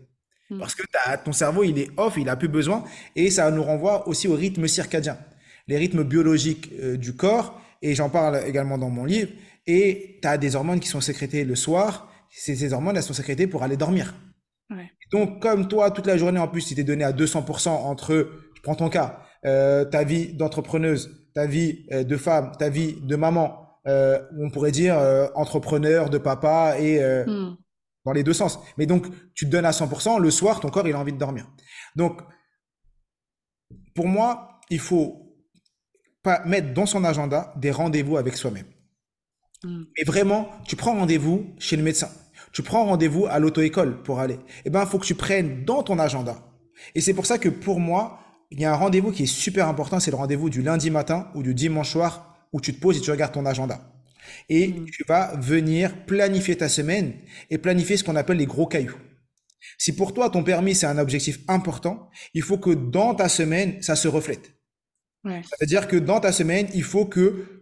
[0.49, 0.59] Hmm.
[0.59, 0.83] Parce que
[1.25, 2.83] ton cerveau, il est off, il a plus besoin,
[3.15, 5.17] et ça nous renvoie aussi au rythme circadien,
[5.67, 9.29] les rythmes biologiques euh, du corps, et j'en parle également dans mon livre
[9.67, 12.11] et tu as des hormones qui sont sécrétées le soir.
[12.29, 14.13] Ces, hormones, elles sont sécrétées pour aller dormir.
[15.11, 18.61] Donc, comme toi, toute la journée, en plus, tu t'es donné à 200% entre, je
[18.61, 23.15] prends ton cas, euh, ta vie d'entrepreneuse, ta vie euh, de femme, ta vie de
[23.17, 24.95] maman, euh, on pourrait dire
[25.35, 27.57] entrepreneur, de papa et hmm.
[28.05, 28.59] dans les deux sens.
[28.77, 31.17] Mais donc, tu te donnes à 100%, le soir, ton corps, il a envie de
[31.17, 31.47] dormir.
[31.97, 32.21] Donc,
[33.93, 35.35] pour moi, il faut
[36.23, 38.67] pas mettre dans son agenda des rendez-vous avec soi-même.
[39.63, 39.83] Mm.
[39.97, 42.09] Et vraiment, tu prends rendez-vous chez le médecin.
[42.51, 44.39] Tu prends rendez-vous à l'auto-école pour aller.
[44.65, 46.43] Eh ben, il faut que tu prennes dans ton agenda.
[46.95, 48.19] Et c'est pour ça que pour moi,
[48.49, 49.99] il y a un rendez-vous qui est super important.
[49.99, 53.01] C'est le rendez-vous du lundi matin ou du dimanche soir où tu te poses et
[53.01, 53.79] tu regardes ton agenda.
[54.49, 54.85] Et mm.
[54.91, 57.13] tu vas venir planifier ta semaine
[57.49, 58.97] et planifier ce qu'on appelle les gros cailloux.
[59.77, 63.81] Si pour toi, ton permis, c'est un objectif important, il faut que dans ta semaine,
[63.81, 64.53] ça se reflète.
[65.23, 67.60] C'est-à-dire que dans ta semaine, il faut que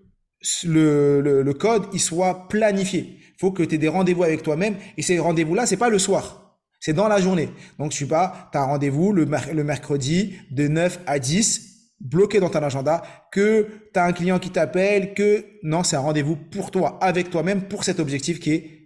[0.65, 3.17] le, le, code il soit planifié.
[3.39, 6.93] Faut que tu des rendez-vous avec toi-même et ces rendez-vous-là, c'est pas le soir, c'est
[6.93, 7.49] dans la journée.
[7.77, 12.39] Donc, je suis pas, tu as rendez-vous le, le mercredi de 9 à 10 bloqué
[12.39, 16.37] dans ton agenda, que tu as un client qui t'appelle, que non, c'est un rendez-vous
[16.37, 18.79] pour toi, avec toi-même, pour cet objectif qui est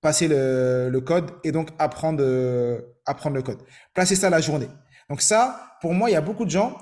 [0.00, 3.58] passer le, le code et donc apprendre, euh, apprendre le code.
[3.94, 4.68] Placer ça la journée.
[5.08, 6.76] Donc ça, pour moi, il y a beaucoup de gens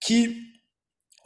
[0.00, 0.47] qui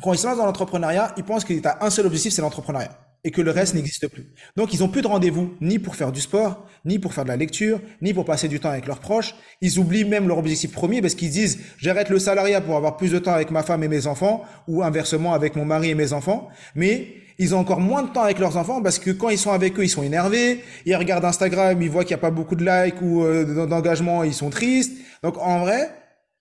[0.02, 2.42] quand ils se lancent dans l'entrepreneuriat, ils pensent qu'il y a un seul objectif, c'est
[2.42, 4.32] l'entrepreneuriat et que le reste n'existe plus.
[4.56, 7.28] Donc, ils ont plus de rendez-vous ni pour faire du sport, ni pour faire de
[7.28, 9.34] la lecture, ni pour passer du temps avec leurs proches.
[9.60, 13.12] Ils oublient même leur objectif premier parce qu'ils disent j'arrête le salariat pour avoir plus
[13.12, 16.12] de temps avec ma femme et mes enfants ou inversement avec mon mari et mes
[16.12, 16.48] enfants.
[16.74, 19.52] Mais ils ont encore moins de temps avec leurs enfants parce que quand ils sont
[19.52, 20.60] avec eux, ils sont énervés.
[20.84, 24.24] Ils regardent Instagram, ils voient qu'il n'y a pas beaucoup de likes ou euh, d'engagement,
[24.24, 24.92] ils sont tristes.
[25.22, 25.90] Donc, en vrai,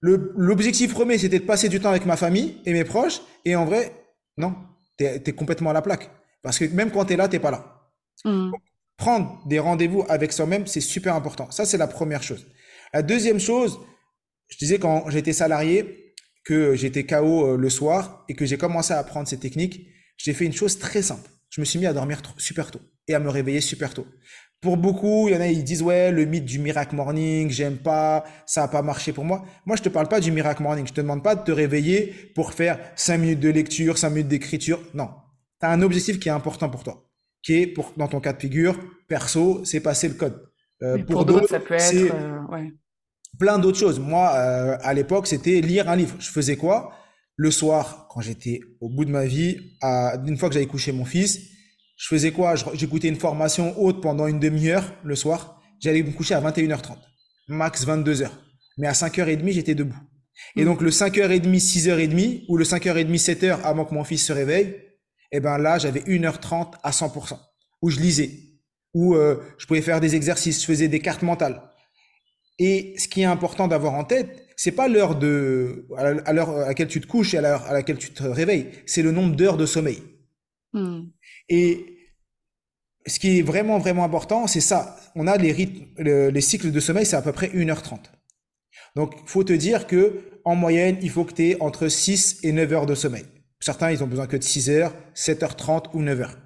[0.02, 3.22] L'objectif premier, c'était de passer du temps avec ma famille et mes proches.
[3.46, 3.92] Et en vrai,
[4.38, 4.56] non,
[4.98, 6.10] tu es, complètement à la plaque.
[6.42, 7.92] Parce que même quand tu es là, tu pas là.
[8.26, 8.52] Mmh.
[8.98, 11.50] Prendre des rendez-vous avec soi-même, c'est super important.
[11.52, 12.48] Ça, c'est la première chose.
[12.94, 13.80] La deuxième chose,
[14.50, 18.94] je disais quand j'étais salarié, que j'étais KO euh, le soir et que j'ai commencé
[18.94, 19.88] à apprendre ces techniques,
[20.18, 21.30] j'ai fait une chose très simple.
[21.50, 24.08] Je me suis mis à dormir super tôt et à me réveiller super tôt.
[24.62, 27.78] Pour beaucoup, il y en a, ils disent, ouais, le mythe du miracle morning, j'aime
[27.78, 29.44] pas, ça a pas marché pour moi.
[29.66, 30.86] Moi, je te parle pas du miracle morning.
[30.86, 34.28] Je te demande pas de te réveiller pour faire 5 minutes de lecture, 5 minutes
[34.28, 34.80] d'écriture.
[34.94, 35.10] Non.
[35.60, 37.10] Tu as un objectif qui est important pour toi.
[37.42, 40.48] Qui est, pour, dans ton cas de figure, perso, c'est passer le code.
[40.84, 42.72] Euh, pour, d'autres, ça peut être, euh, ouais.
[43.40, 44.00] plein d'autres choses.
[44.00, 46.16] Moi, euh, à l'époque, c'était lire un livre.
[46.20, 46.94] Je faisais quoi?
[47.36, 50.92] Le soir, quand j'étais au bout de ma vie, à, une fois que j'avais couché
[50.92, 51.40] mon fils,
[52.02, 52.56] je faisais quoi?
[52.74, 55.62] J'écoutais une formation haute pendant une demi-heure le soir.
[55.80, 56.98] J'allais me coucher à 21h30,
[57.48, 58.28] max 22h.
[58.80, 60.00] Mais à 5h30, j'étais debout.
[60.56, 60.66] Et mm.
[60.66, 64.82] donc le 5h30, 6h30 ou le 5h30, 7h avant que mon fils se réveille,
[65.32, 67.38] eh ben là, j'avais 1h30 à 100%,
[67.84, 68.32] où je lisais,
[68.96, 71.62] où euh, je pouvais faire des exercices, je faisais des cartes mentales.
[72.58, 75.88] Et ce qui est important d'avoir en tête, c'est pas l'heure de
[76.26, 78.72] à l'heure à laquelle tu te couches et à l'heure à laquelle tu te réveilles,
[78.88, 80.02] c'est le nombre d'heures de sommeil.
[80.74, 81.02] Mm.
[81.50, 81.91] Et
[83.08, 84.98] ce qui est vraiment, vraiment important, c'est ça.
[85.16, 88.00] On a les rythmes, les cycles de sommeil, c'est à peu près 1h30.
[88.96, 92.52] Donc, faut te dire que, en moyenne, il faut que tu aies entre 6 et
[92.52, 93.26] 9 heures de sommeil.
[93.60, 96.38] Certains, ils ont besoin que de 6 heures, 7h30 ou 9 heures.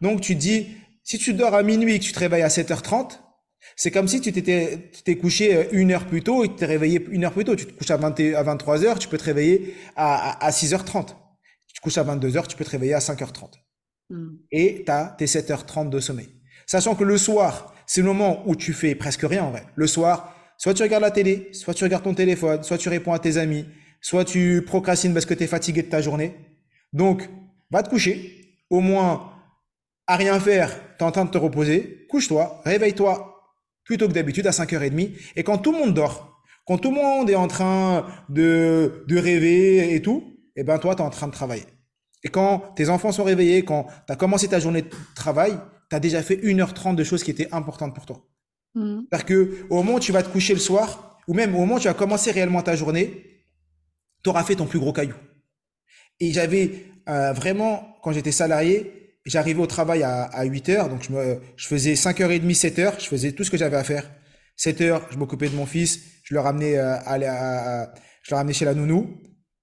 [0.00, 0.68] Donc, tu dis,
[1.02, 3.18] si tu dors à minuit et que tu te réveilles à 7h30,
[3.76, 6.66] c'est comme si tu t'étais, t'es couché euh, une heure plus tôt et tu t'es
[6.66, 7.56] réveillé une heure plus tôt.
[7.56, 11.08] Tu te couches à, 20, à 23 heures, tu peux te réveiller à, à 6h30.
[11.66, 13.50] Tu te couches à 22 heures, tu peux te réveiller à 5h30.
[14.10, 14.38] Mm.
[14.50, 16.28] et tu as tes 7h30 de sommeil.
[16.66, 19.64] Sachant que le soir, c'est le moment où tu fais presque rien en vrai.
[19.76, 23.12] Le soir, soit tu regardes la télé, soit tu regardes ton téléphone, soit tu réponds
[23.12, 23.66] à tes amis,
[24.00, 26.34] soit tu procrastines parce que tu es fatigué de ta journée.
[26.92, 27.28] Donc,
[27.70, 28.56] va te coucher.
[28.68, 29.32] Au moins,
[30.06, 32.06] à rien faire, tu es en train de te reposer.
[32.08, 33.36] Couche-toi, réveille-toi
[33.84, 35.10] plutôt que d'habitude à 5h30.
[35.36, 39.18] Et quand tout le monde dort, quand tout le monde est en train de, de
[39.18, 41.64] rêver et tout, et eh ben toi, tu es en train de travailler.
[42.22, 45.96] Et quand tes enfants sont réveillés, quand tu as commencé ta journée de travail, tu
[45.96, 48.26] as déjà fait 1h30 de choses qui étaient importantes pour toi.
[48.74, 49.00] Mm.
[49.10, 51.76] C'est-à-dire que au moment où tu vas te coucher le soir, ou même au moment
[51.76, 53.44] où tu vas commencer réellement ta journée,
[54.22, 55.14] tu auras fait ton plus gros caillou.
[56.18, 61.02] Et j'avais euh, vraiment, quand j'étais salarié, j'arrivais au travail à, à 8 heures, donc
[61.02, 64.10] je, me, je faisais 5h30, 7h, je faisais tout ce que j'avais à faire.
[64.56, 68.36] 7 heures, je m'occupais de mon fils, je le ramenais, euh, à, à, je le
[68.36, 69.20] ramenais chez la nounou.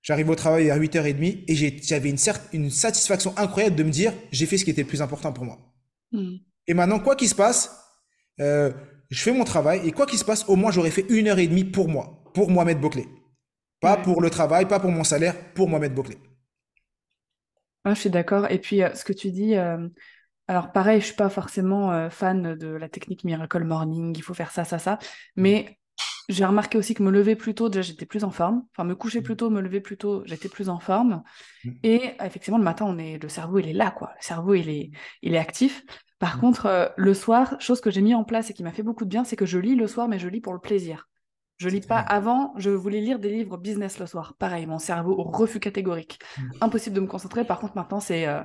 [0.07, 2.17] J'arrive au travail à 8h30 et j'avais une,
[2.53, 5.43] une satisfaction incroyable de me dire j'ai fait ce qui était le plus important pour
[5.43, 5.59] moi.
[6.13, 6.37] Hmm.
[6.65, 7.77] Et maintenant, quoi qu'il se passe,
[8.39, 8.71] euh,
[9.09, 11.39] je fais mon travail et quoi qu'il se passe, au moins j'aurais fait une heure
[11.39, 13.05] et demie pour moi, pour Mohamed Boclé.
[13.81, 16.17] Pas pour le travail, pas pour mon salaire, pour Mohamed Boclé.
[17.83, 18.49] Ah, je suis d'accord.
[18.49, 19.89] Et puis, euh, ce que tu dis, euh,
[20.47, 24.51] alors pareil, je suis pas forcément fan de la technique Miracle Morning, il faut faire
[24.51, 24.99] ça, ça, ça.
[25.35, 25.77] Mais
[26.29, 28.63] j'ai remarqué aussi que me lever plus tôt, déjà j'étais plus en forme.
[28.71, 29.37] Enfin, me coucher plus mmh.
[29.37, 31.23] tôt, me lever plus tôt, j'étais plus en forme.
[31.63, 31.71] Mmh.
[31.83, 34.11] Et effectivement, le matin, on est, le cerveau, il est là, quoi.
[34.17, 35.83] Le cerveau, il est, il est actif.
[36.19, 36.41] Par mmh.
[36.41, 39.05] contre, euh, le soir, chose que j'ai mis en place et qui m'a fait beaucoup
[39.05, 41.07] de bien, c'est que je lis le soir, mais je lis pour le plaisir.
[41.57, 44.35] Je lis pas avant, je voulais lire des livres business le soir.
[44.37, 46.19] Pareil, mon cerveau au refus catégorique.
[46.61, 47.45] Impossible de me concentrer.
[47.45, 48.43] Par contre, maintenant, c'est euh,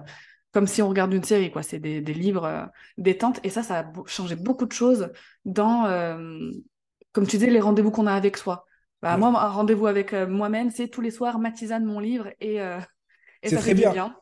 [0.53, 1.63] comme si on regarde une série, quoi.
[1.63, 2.65] C'est des, des livres euh,
[2.97, 3.41] détente.
[3.43, 5.11] Et ça, ça a changé beaucoup de choses
[5.45, 5.85] dans,
[7.13, 8.67] comme tu disais, les rendez-vous qu'on a avec soi.
[9.03, 12.29] Bah, moi, un rendez-vous avec euh, moi-même, c'est tous les soirs ma tisane, mon livre,
[12.41, 12.79] et, euh,
[13.45, 13.91] ça très bien.
[13.93, 14.17] bien.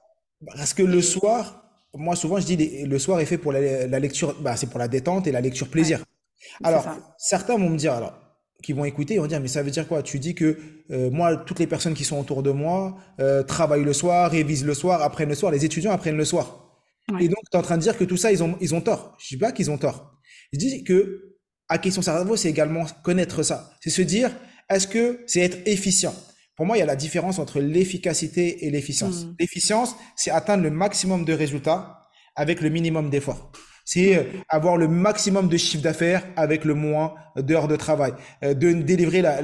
[0.57, 4.35] Parce que le soir, moi souvent je dis le soir est fait pour la, lecture,
[4.40, 6.03] bah, c'est pour la détente et la lecture plaisir.
[6.64, 6.87] Alors
[7.18, 8.14] certains vont me dire alors
[8.62, 10.03] qui vont écouter, ils vont dire mais ça veut dire quoi?
[10.03, 10.57] Tu dis que
[10.90, 12.96] euh, moi toutes les personnes qui sont autour de moi
[13.46, 16.79] travaillent le soir, révisent le soir, apprennent le soir, les étudiants apprennent le soir.
[17.20, 18.81] Et donc tu es en train de dire que tout ça ils ont ils ont
[18.81, 19.14] tort.
[19.18, 20.14] Je dis pas qu'ils ont tort.
[20.55, 21.29] Je dis que
[21.70, 23.70] hacker son cerveau, c'est également connaître ça.
[23.80, 24.30] C'est se dire,
[24.68, 26.14] est-ce que c'est être efficient?
[26.56, 29.24] Pour moi, il y a la différence entre l'efficacité et l'efficience.
[29.24, 29.37] Mm.
[29.40, 33.52] L'efficience, c'est atteindre le maximum de résultats avec le minimum d'efforts.
[33.87, 38.12] C'est euh, avoir le maximum de chiffre d'affaires avec le moins d'heures de travail.
[38.44, 39.40] Euh, de délivrer la,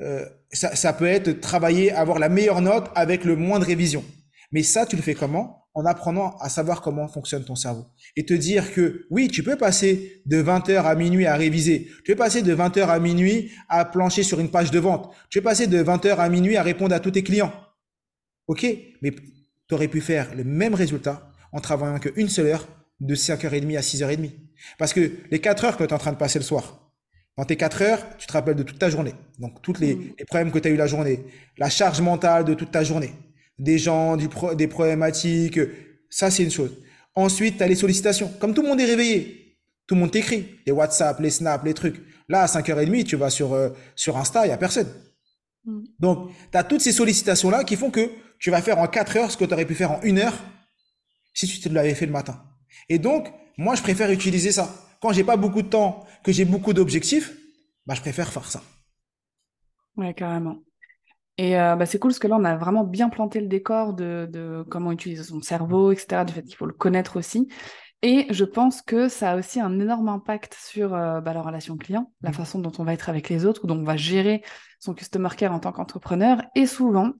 [0.00, 4.04] euh, ça, ça peut être travailler, avoir la meilleure note avec le moins de révision.
[4.52, 5.65] Mais ça, tu le fais comment?
[5.76, 7.84] En apprenant à savoir comment fonctionne ton cerveau.
[8.16, 11.90] Et te dire que oui, tu peux passer de 20h à minuit à réviser.
[12.02, 15.14] Tu peux passer de 20h à minuit à plancher sur une page de vente.
[15.28, 17.52] Tu peux passer de 20h à minuit à répondre à tous tes clients.
[18.48, 18.66] OK,
[19.02, 19.12] mais
[19.68, 22.66] tu aurais pu faire le même résultat en travaillant qu'une seule heure
[23.00, 24.30] de 5h30 à 6h30.
[24.78, 26.90] Parce que les 4 heures que tu es en train de passer le soir,
[27.36, 29.12] dans tes 4 heures, tu te rappelles de toute ta journée.
[29.38, 30.14] Donc, tous les, mmh.
[30.18, 31.26] les problèmes que tu as eu la journée,
[31.58, 33.12] la charge mentale de toute ta journée
[33.58, 35.58] des gens, des problématiques.
[36.10, 36.76] Ça, c'est une chose.
[37.14, 38.30] Ensuite, tu as les sollicitations.
[38.38, 40.60] Comme tout le monde est réveillé, tout le monde t'écrit.
[40.66, 42.02] Les WhatsApp, les Snap, les trucs.
[42.28, 44.88] Là, à 5h30, tu vas sur, euh, sur Insta, il n'y a personne.
[45.64, 45.84] Mm.
[45.98, 49.30] Donc, tu as toutes ces sollicitations-là qui font que tu vas faire en 4 heures
[49.30, 50.34] ce que tu aurais pu faire en 1 heure
[51.32, 52.42] si tu te l'avais fait le matin.
[52.88, 54.74] Et donc, moi, je préfère utiliser ça.
[55.00, 57.32] Quand j'ai pas beaucoup de temps, que j'ai beaucoup d'objectifs,
[57.86, 58.62] bah, je préfère faire ça.
[59.96, 60.58] Ouais, carrément.
[61.38, 63.92] Et euh, bah, c'est cool parce que là, on a vraiment bien planté le décor
[63.92, 67.48] de, de comment utiliser son cerveau, etc., du fait qu'il faut le connaître aussi.
[68.02, 71.76] Et je pense que ça a aussi un énorme impact sur euh, bah, la relation
[71.76, 72.34] client, la mmh.
[72.34, 74.42] façon dont on va être avec les autres, ou dont on va gérer
[74.80, 76.42] son customer care en tant qu'entrepreneur.
[76.54, 77.12] Et souvent,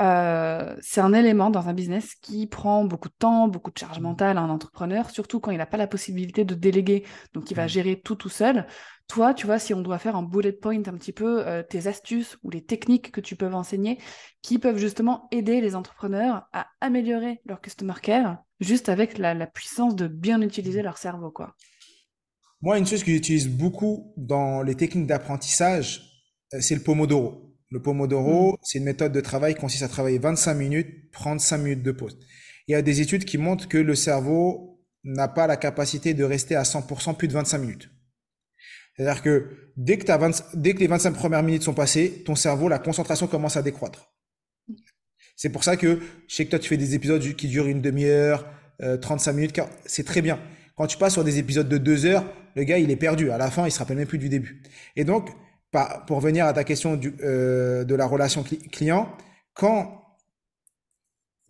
[0.00, 4.00] euh, c'est un élément dans un business qui prend beaucoup de temps, beaucoup de charge
[4.00, 7.54] mentale à un entrepreneur, surtout quand il n'a pas la possibilité de déléguer, donc il
[7.54, 8.66] va gérer tout tout seul.
[9.10, 11.88] Toi, tu vois, si on doit faire un bullet point un petit peu, euh, tes
[11.88, 13.98] astuces ou les techniques que tu peux enseigner
[14.40, 19.48] qui peuvent justement aider les entrepreneurs à améliorer leur customer care juste avec la, la
[19.48, 21.56] puissance de bien utiliser leur cerveau, quoi?
[22.62, 27.52] Moi, une chose que j'utilise beaucoup dans les techniques d'apprentissage, euh, c'est le Pomodoro.
[27.70, 28.56] Le Pomodoro, mm.
[28.62, 31.90] c'est une méthode de travail qui consiste à travailler 25 minutes, prendre 5 minutes de
[31.90, 32.16] pause.
[32.68, 36.22] Il y a des études qui montrent que le cerveau n'a pas la capacité de
[36.22, 37.90] rester à 100% plus de 25 minutes.
[39.00, 39.46] C'est-à-dire que
[39.78, 44.12] dès que, les 25 premières minutes sont passées, ton cerveau, la concentration commence à décroître.
[45.36, 47.80] C'est pour ça que je sais que toi, tu fais des épisodes qui durent une
[47.80, 48.46] demi-heure,
[49.00, 50.38] 35 euh, minutes, c'est très bien.
[50.76, 53.30] Quand tu passes sur des épisodes de deux heures, le gars, il est perdu.
[53.30, 54.62] À la fin, il se rappelle même plus du début.
[54.96, 55.30] Et donc,
[56.06, 59.10] pour revenir à ta question euh, de la relation client,
[59.54, 60.14] quand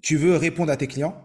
[0.03, 1.17] tu veux répondre à tes clients,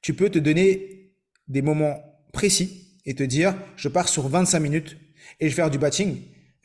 [0.00, 1.12] tu peux te donner
[1.48, 1.98] des moments
[2.32, 4.96] précis et te dire, je pars sur 25 minutes
[5.40, 6.16] et je vais faire du batching.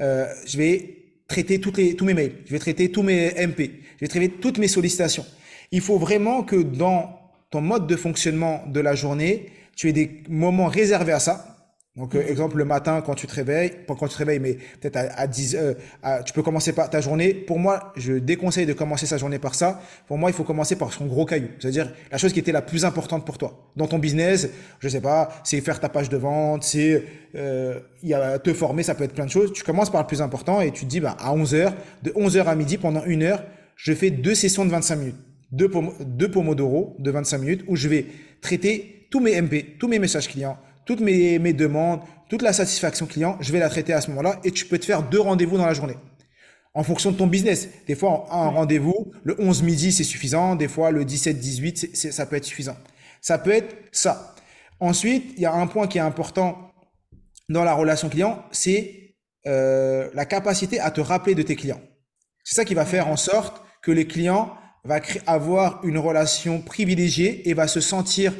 [0.01, 0.97] Euh, je vais
[1.27, 4.29] traiter toutes les, tous mes mails, je vais traiter tous mes MP, je vais traiter
[4.29, 5.25] toutes mes sollicitations.
[5.71, 7.19] Il faut vraiment que dans
[7.49, 11.50] ton mode de fonctionnement de la journée, tu aies des moments réservés à ça
[11.97, 14.53] donc, euh, exemple, le matin, quand tu te réveilles, pas quand tu te réveilles, mais
[14.79, 15.73] peut-être à, 10 euh,
[16.25, 17.33] tu peux commencer par ta journée.
[17.33, 19.81] Pour moi, je déconseille de commencer sa journée par ça.
[20.07, 21.49] Pour moi, il faut commencer par son gros caillou.
[21.59, 23.69] C'est-à-dire la chose qui était la plus importante pour toi.
[23.75, 24.49] Dans ton business,
[24.79, 27.03] je sais pas, c'est faire ta page de vente, c'est
[27.35, 29.51] euh, y a, te former, ça peut être plein de choses.
[29.51, 31.73] Tu commences par le plus important et tu te dis, bah, à 11 heures,
[32.03, 33.43] de 11 heures à midi, pendant une heure,
[33.75, 35.19] je fais deux sessions de 25 minutes.
[35.51, 38.05] Deux, pom deux pomodoro de 25 minutes où je vais
[38.39, 43.05] traiter tous mes MP, tous mes messages clients, toutes mes, mes demandes, toute la satisfaction
[43.05, 45.57] client, je vais la traiter à ce moment-là et tu peux te faire deux rendez-vous
[45.57, 45.97] dans la journée.
[46.73, 47.67] En fonction de ton business.
[47.85, 50.55] Des fois, un rendez-vous, le 11 midi, c'est suffisant.
[50.55, 52.77] Des fois, le 17-18, ça peut être suffisant.
[53.19, 54.35] Ça peut être ça.
[54.79, 56.71] Ensuite, il y a un point qui est important
[57.49, 59.15] dans la relation client, c'est
[59.45, 61.81] euh, la capacité à te rappeler de tes clients.
[62.43, 67.47] C'est ça qui va faire en sorte que les clients va avoir une relation privilégiée
[67.49, 68.33] et va se sentir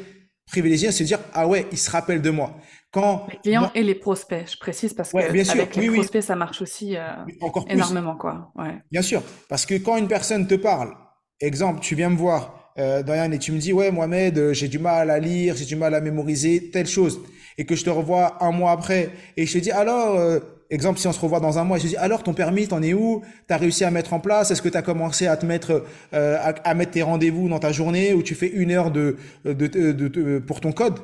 [0.46, 2.56] privilégié à se dire ah ouais, il se rappelle de moi.
[2.90, 6.60] Quand les clients et les prospects, je précise parce que avec les prospects ça marche
[6.60, 7.08] aussi euh,
[7.40, 8.52] Encore énormément quoi.
[8.54, 8.82] Ouais.
[8.90, 10.94] Bien sûr, parce que quand une personne te parle,
[11.40, 14.68] exemple, tu viens me voir euh, Diane et tu me dis ouais Mohamed, euh, j'ai
[14.68, 17.20] du mal à lire, j'ai du mal à mémoriser telle chose
[17.58, 20.40] et que je te revois un mois après et je te dis alors euh,
[20.72, 22.94] Exemple, si on se revoit dans un mois, je dis alors ton permis, t'en es
[22.94, 23.20] où?
[23.46, 24.50] T'as réussi à mettre en place?
[24.50, 27.72] Est-ce que tu as commencé à te mettre euh, à, mettre tes rendez-vous dans ta
[27.72, 30.98] journée où tu fais une heure de, de, pour ton code?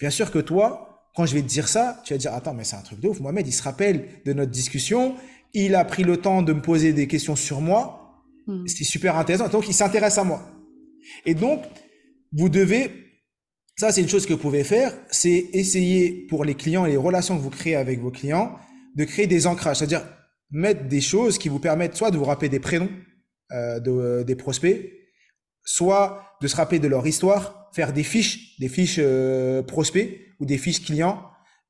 [0.00, 2.64] Bien sûr que toi, quand je vais te dire ça, tu vas dire attends mais
[2.64, 3.20] c'est un truc de ouf.
[3.20, 5.14] Mohamed, il se rappelle de notre discussion.
[5.52, 8.20] Il a pris le temps de me poser des questions sur moi.
[8.48, 8.66] Hmm.
[8.66, 9.46] C'est super intéressant.
[9.46, 10.42] Donc il s'intéresse à moi.
[11.26, 11.62] Et donc
[12.32, 12.90] vous devez
[13.76, 16.96] ça, c'est une chose que vous pouvez faire, c'est essayer pour les clients et les
[16.96, 18.56] relations que vous créez avec vos clients,
[18.94, 20.06] de créer des ancrages, c'est-à-dire
[20.50, 22.90] mettre des choses qui vous permettent soit de vous rappeler des prénoms
[23.50, 24.92] euh, de, des prospects,
[25.64, 30.46] soit de se rappeler de leur histoire, faire des fiches, des fiches euh, prospects ou
[30.46, 31.24] des fiches clients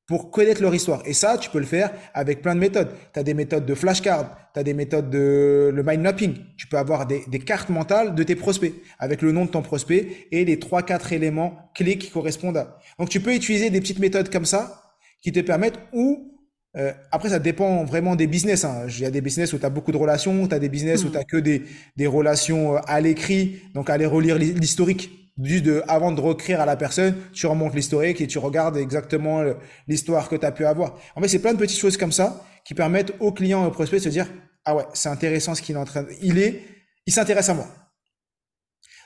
[0.07, 1.01] pour connaître leur histoire.
[1.05, 2.89] Et ça, tu peux le faire avec plein de méthodes.
[3.13, 6.35] Tu as des méthodes de flashcard, tu as des méthodes de le mind mapping.
[6.57, 9.61] Tu peux avoir des, des, cartes mentales de tes prospects avec le nom de ton
[9.61, 12.79] prospect et les trois quatre éléments clés qui correspondent à.
[12.99, 16.31] Donc tu peux utiliser des petites méthodes comme ça qui te permettent ou
[16.77, 18.65] euh, après, ça dépend vraiment des business.
[18.65, 18.85] Hein.
[18.89, 21.03] Il y a des business où tu as beaucoup de relations, tu as des business
[21.03, 21.11] où mm.
[21.11, 21.63] tu as que des,
[21.95, 25.24] des relations euh, à l'écrit, donc aller relire l'historique.
[25.37, 29.43] Du de, avant de recréer à la personne, tu remontes l'historique et tu regardes exactement
[29.85, 30.97] l'histoire que tu as pu avoir.
[31.15, 33.71] En fait, c'est plein de petites choses comme ça qui permettent aux clients et aux
[33.71, 34.27] prospects de se dire
[34.63, 36.09] Ah ouais, c'est intéressant ce qu'il est en train de.
[36.21, 36.63] Il est,
[37.05, 37.67] il s'intéresse à moi.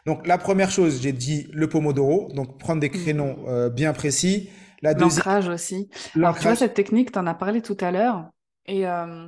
[0.05, 2.93] Donc, la première chose, j'ai dit le Pomodoro, donc prendre des mm.
[2.93, 4.49] créneaux euh, bien précis.
[4.81, 5.89] L'ancrage aussi.
[6.15, 8.29] Alors, tu vois, cette technique, tu en as parlé tout à l'heure.
[8.65, 9.27] Et euh,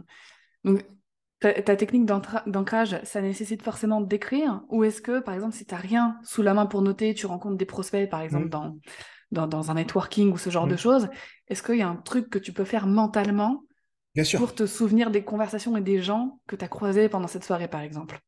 [0.64, 0.82] donc,
[1.42, 4.62] ta, technique d'ancrage, ça nécessite forcément d'écrire?
[4.70, 7.26] Ou est-ce que, par exemple, si tu n'as rien sous la main pour noter, tu
[7.26, 8.80] rencontres des prospects, par exemple, mm.
[9.32, 10.78] dans, dans, un networking ou ce genre de mmh.
[10.78, 11.10] choses,
[11.48, 13.64] est-ce qu'il y a un truc que tu peux faire mentalement
[14.14, 14.40] Bien sûr.
[14.40, 17.68] pour te souvenir des conversations et des gens que tu as croisés pendant cette soirée,
[17.68, 18.20] par exemple?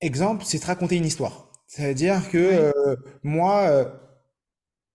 [0.00, 1.50] Exemple, c'est te raconter une histoire.
[1.66, 3.84] C'est-à-dire que euh, moi, euh,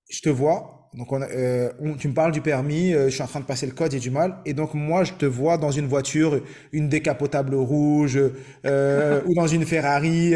[0.09, 3.27] je te vois, donc, euh, on, tu me parles du permis, euh, je suis en
[3.27, 4.38] train de passer le code, j'ai du mal.
[4.45, 8.19] Et donc, moi, je te vois dans une voiture, une décapotable rouge,
[8.65, 10.33] euh, ou dans une Ferrari,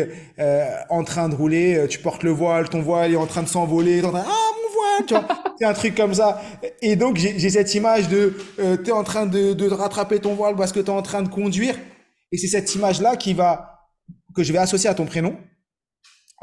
[0.90, 1.86] en train de rouler.
[1.90, 4.02] Tu portes le voile, ton voile est en train de s'envoler.
[4.04, 5.28] Ah, mon voile, tu vois.
[5.60, 6.42] C'est un truc comme ça.
[6.82, 10.56] Et donc, j'ai cette image de, tu es en train de, de rattraper ton voile
[10.56, 11.76] parce que tu es en train de conduire.
[12.32, 13.90] Et c'est cette image-là qui va,
[14.36, 15.38] que je vais associer à ton prénom.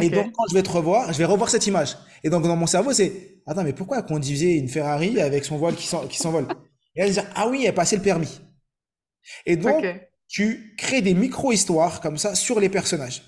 [0.00, 1.96] Et donc, quand je vais te revoir, je vais revoir cette image.
[2.22, 5.56] Et donc, dans mon cerveau, c'est, attends, mais pourquoi elle conduisait une Ferrari avec son
[5.56, 5.86] voile qui
[6.18, 6.46] s'envole?
[6.94, 8.40] Et elle va dire, ah oui, elle passait le permis.
[9.44, 9.84] Et donc,
[10.28, 13.22] tu crées des micro-histoires comme ça sur les personnages.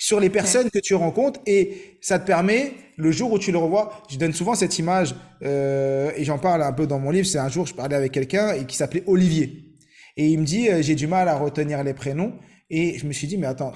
[0.00, 3.58] Sur les personnes que tu rencontres et ça te permet, le jour où tu le
[3.58, 7.26] revois, je donne souvent cette image, euh, et j'en parle un peu dans mon livre,
[7.26, 9.74] c'est un jour, je parlais avec quelqu'un et qui s'appelait Olivier.
[10.16, 12.32] Et il me dit, euh, j'ai du mal à retenir les prénoms.
[12.70, 13.72] Et je me suis dit, mais attends,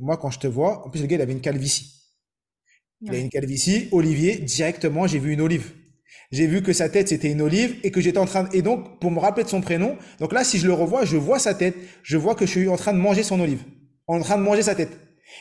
[0.00, 1.98] moi, quand je te vois, en plus, le gars, il avait une calvitie.
[3.00, 3.88] Il a une calvitie.
[3.92, 5.72] Olivier, directement, j'ai vu une olive.
[6.30, 8.54] J'ai vu que sa tête, c'était une olive et que j'étais en train de...
[8.54, 11.16] Et donc, pour me rappeler de son prénom, donc là, si je le revois, je
[11.16, 11.74] vois sa tête.
[12.02, 13.62] Je vois que je suis en train de manger son olive.
[14.06, 14.90] En train de manger sa tête.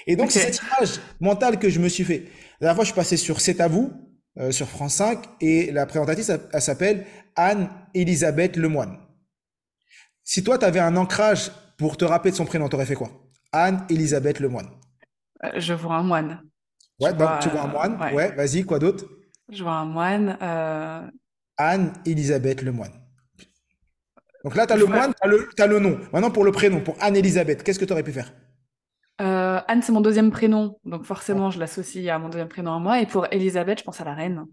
[0.05, 2.23] Et donc, c'est cette image mentale que je me suis fait.
[2.59, 3.91] La dernière fois, je suis passé sur C'est à vous,
[4.39, 8.97] euh, sur France 5, et la présentatrice, elle, s'appelle Anne-Elisabeth Lemoine.
[10.23, 13.26] Si toi, tu avais un ancrage pour te rappeler de son prénom, t'aurais fait quoi?
[13.57, 14.69] Anne-Elisabeth Lemoine.
[15.43, 16.41] Euh, je vois un moine.
[16.99, 17.97] Ouais, tu vois un moine.
[18.13, 19.05] Ouais, vas-y, quoi d'autre?
[19.49, 20.37] Je vois un moine.
[20.41, 21.01] Euh,
[21.57, 22.93] Anne-Elisabeth Lemoine.
[24.43, 25.13] Donc là, tu as le moine,
[25.55, 25.99] tu as, le nom.
[26.13, 28.31] Maintenant, pour le prénom, pour Anne-Elisabeth, qu'est-ce que tu aurais pu faire?
[29.19, 32.79] Euh, Anne, c'est mon deuxième prénom, donc forcément, je l'associe à mon deuxième prénom à
[32.79, 33.01] moi.
[33.01, 34.45] Et pour Elisabeth, je pense à la reine.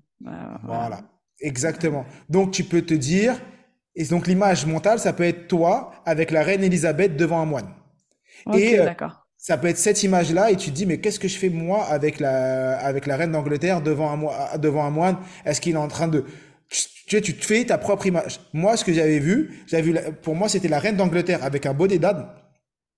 [0.64, 1.00] voilà.
[1.40, 2.06] exactement.
[2.30, 3.34] Donc, tu peux te dire,
[3.94, 7.68] et donc l'image mentale, ça peut être toi avec la reine Elisabeth devant un moine
[8.54, 8.90] et euh,
[9.36, 11.84] ça peut être cette image-là et tu te dis mais qu'est-ce que je fais moi
[11.84, 15.18] avec la avec la reine d'Angleterre devant un devant un moine?
[15.44, 16.24] Est-ce qu'il est en train de
[17.06, 18.40] tu, tu te fais ta propre image.
[18.52, 21.74] Moi, ce que j'avais vu, j'avais vu pour moi c'était la reine d'Angleterre avec un
[21.74, 22.26] bonnet d'âne.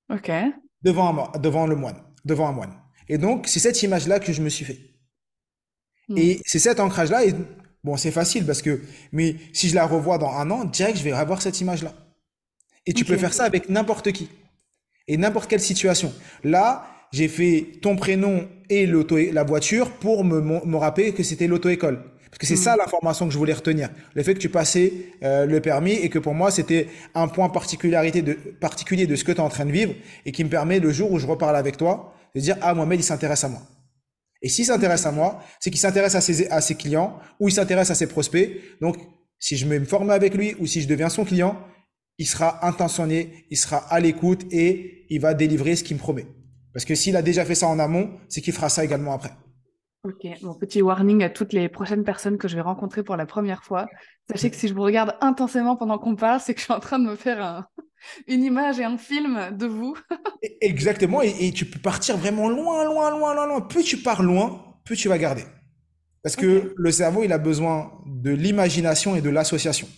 [0.09, 0.31] Ok.
[0.83, 2.75] Devant un devant le moine, devant un moine.
[3.09, 4.79] Et donc c'est cette image-là que je me suis fait.
[6.09, 6.17] Hmm.
[6.17, 7.35] Et c'est cet ancrage-là et
[7.83, 8.81] bon c'est facile parce que
[9.11, 11.93] mais si je la revois dans un an, direct je vais avoir cette image-là.
[12.87, 14.29] Et tu peux faire ça avec n'importe qui
[15.09, 16.13] et n'importe quelle situation.
[16.45, 21.47] Là, j'ai fait ton prénom et l'auto, la voiture pour me, me rappeler que c'était
[21.47, 22.03] l'auto-école.
[22.37, 22.79] Parce que c'est ça mm.
[22.81, 23.89] l'information que je voulais retenir.
[24.15, 24.93] Le fait que tu passais
[25.23, 29.25] euh, le permis et que pour moi, c'était un point particularité de, particulier de ce
[29.25, 29.95] que tu es en train de vivre
[30.27, 33.01] et qui me permet, le jour où je reparle avec toi, de dire, ah, Mohamed,
[33.01, 33.63] il s'intéresse à moi.
[34.43, 37.53] Et s'il s'intéresse à moi, c'est qu'il s'intéresse à ses, à ses clients ou il
[37.53, 38.51] s'intéresse à ses prospects.
[38.83, 38.99] Donc,
[39.39, 41.59] si je me forme avec lui ou si je deviens son client,
[42.19, 46.27] il sera intentionné, il sera à l'écoute et il va délivrer ce qu'il me promet.
[46.73, 49.31] Parce que s'il a déjà fait ça en amont, c'est qu'il fera ça également après.
[50.05, 53.27] Ok, mon petit warning à toutes les prochaines personnes que je vais rencontrer pour la
[53.27, 53.87] première fois.
[54.31, 56.81] Sachez que si je vous regarde intensément pendant qu'on parle, c'est que je suis en
[56.81, 57.65] train de me faire
[58.29, 59.97] une image et un film de vous.
[60.61, 63.61] Exactement, et, tu peux partir vraiment loin, loin, loin, loin, loin.
[63.63, 65.45] Plus tu pars loin, plus tu vas garder.
[66.23, 69.89] Parce que le cerveau, il a besoin de l'imagination et de l'association.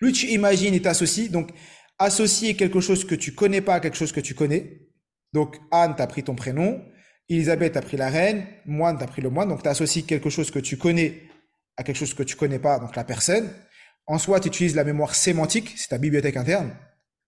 [0.00, 1.50] Plus tu imagines et t'associes, donc
[1.98, 4.88] associer quelque chose que tu connais pas à quelque chose que tu connais.
[5.32, 6.82] Donc Anne, t'as pris ton prénom,
[7.28, 10.50] Elisabeth a pris la reine, Moine, t'as pris le moine, donc tu associes quelque chose
[10.50, 11.22] que tu connais
[11.76, 13.48] à quelque chose que tu connais pas, donc la personne.
[14.06, 16.74] En soi, tu utilises la mémoire sémantique, c'est ta bibliothèque interne.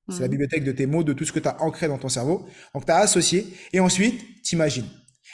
[0.08, 0.30] C'est la mhm.
[0.32, 2.46] bibliothèque de tes mots, de tout ce que tu as ancré dans ton cerveau.
[2.74, 3.46] Donc, tu as associé.
[3.72, 4.88] Et ensuite, t'imagines.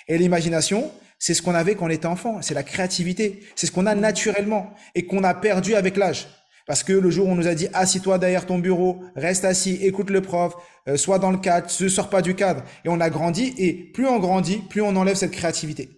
[0.08, 2.42] Et l'imagination, c'est ce qu'on avait quand on était enfant.
[2.42, 3.42] C'est la créativité.
[3.56, 6.28] C'est ce qu'on a naturellement et qu'on a perdu avec l'âge.
[6.68, 9.78] Parce que le jour où on nous a dit assis-toi derrière ton bureau, reste assis,
[9.80, 10.54] écoute le prof,
[10.86, 12.62] euh, sois dans le cadre, ne sors pas du cadre.
[12.84, 15.88] Et on a grandi et plus on grandit, plus on enlève cette créativité.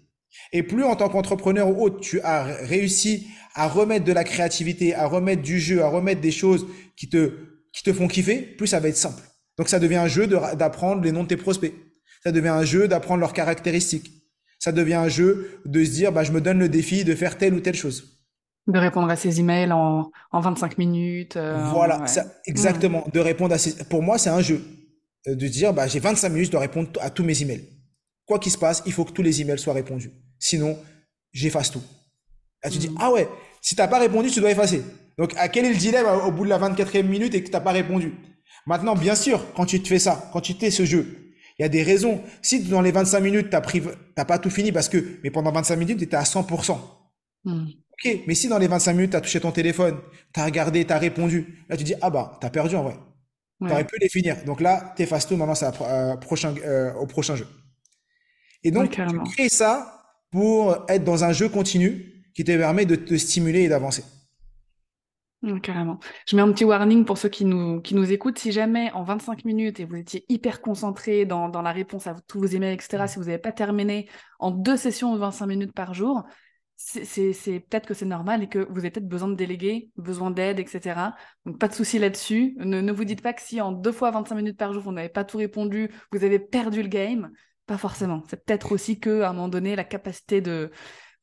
[0.52, 4.94] Et plus en tant qu'entrepreneur ou autre, tu as réussi à remettre de la créativité,
[4.94, 7.32] à remettre du jeu, à remettre des choses qui te,
[7.72, 9.24] qui te font kiffer, plus ça va être simple.
[9.58, 11.74] Donc ça devient un jeu d'apprendre les noms de tes prospects.
[12.22, 14.12] Ça devient un jeu d'apprendre leurs caractéristiques.
[14.60, 17.38] Ça devient un jeu de se dire, bah, je me donne le défi de faire
[17.38, 18.19] telle ou telle chose.
[18.66, 21.36] De répondre à ses emails en, en 25 minutes.
[21.36, 22.04] Euh, voilà,
[22.46, 23.04] exactement.
[23.12, 23.84] De répondre à ses...
[23.84, 24.62] Pour moi, c'est un jeu.
[25.28, 27.64] Euh, de dire, bah, j'ai 25 minutes de répondre à tous mes emails.
[28.26, 30.12] Quoi qu'il se passe, il faut que tous les emails soient répondus.
[30.38, 30.78] Sinon,
[31.32, 31.82] j'efface tout.
[32.64, 32.98] Et tu dis, mm.
[33.00, 33.28] ah ouais,
[33.61, 34.82] si t'as pas répondu, tu dois effacer.
[35.18, 37.61] Donc, à quel est le dilemme au bout de la 24e minute et que t'as
[37.61, 38.14] pas répondu?
[38.66, 41.62] Maintenant, bien sûr, quand tu te fais ça, quand tu te fais ce jeu, il
[41.62, 42.22] y a des raisons.
[42.40, 43.82] Si dans les 25 minutes, t'as pris,
[44.14, 46.78] t'as pas tout fini parce que, mais pendant 25 minutes, tu étais à 100%.
[47.44, 47.66] Hmm.
[48.05, 49.98] Ok, mais si dans les 25 minutes, tu as touché ton téléphone,
[50.32, 52.82] tu as regardé, tu as répondu, là tu dis, ah bah, tu as perdu en
[52.84, 52.96] vrai.
[53.66, 54.44] Tu aurais Ouais, pu les finir.
[54.44, 56.16] Donc là, tu effaces tout, maintenant c'est euh,
[56.64, 57.46] euh, au prochain jeu.
[58.62, 59.34] Et ouais, donc, tu carrément.
[59.34, 63.68] crées ça pour être dans un jeu continu qui te permet de te stimuler et
[63.68, 64.05] d'avancer.
[65.62, 65.98] Carrément.
[66.28, 68.38] Je mets un petit warning pour ceux qui nous, qui nous écoutent.
[68.38, 72.14] Si jamais en 25 minutes et vous étiez hyper concentré dans, dans la réponse à
[72.28, 74.07] tous vos emails, etc., si vous n'avez pas terminé
[74.38, 76.24] en deux sessions de 25 minutes par jour,
[76.83, 80.59] c'est peut-être que c'est normal et que vous avez peut-être besoin de déléguer, besoin d'aide,
[80.59, 81.12] etc.
[81.45, 82.57] Donc pas de souci là-dessus.
[82.59, 85.11] Ne, vous dites pas que si en deux fois 25 minutes par jour, vous n'avez
[85.11, 87.31] pas tout répondu, vous avez perdu le game.
[87.66, 88.22] Pas forcément.
[88.28, 90.70] C'est peut-être aussi que un moment donné, la capacité de,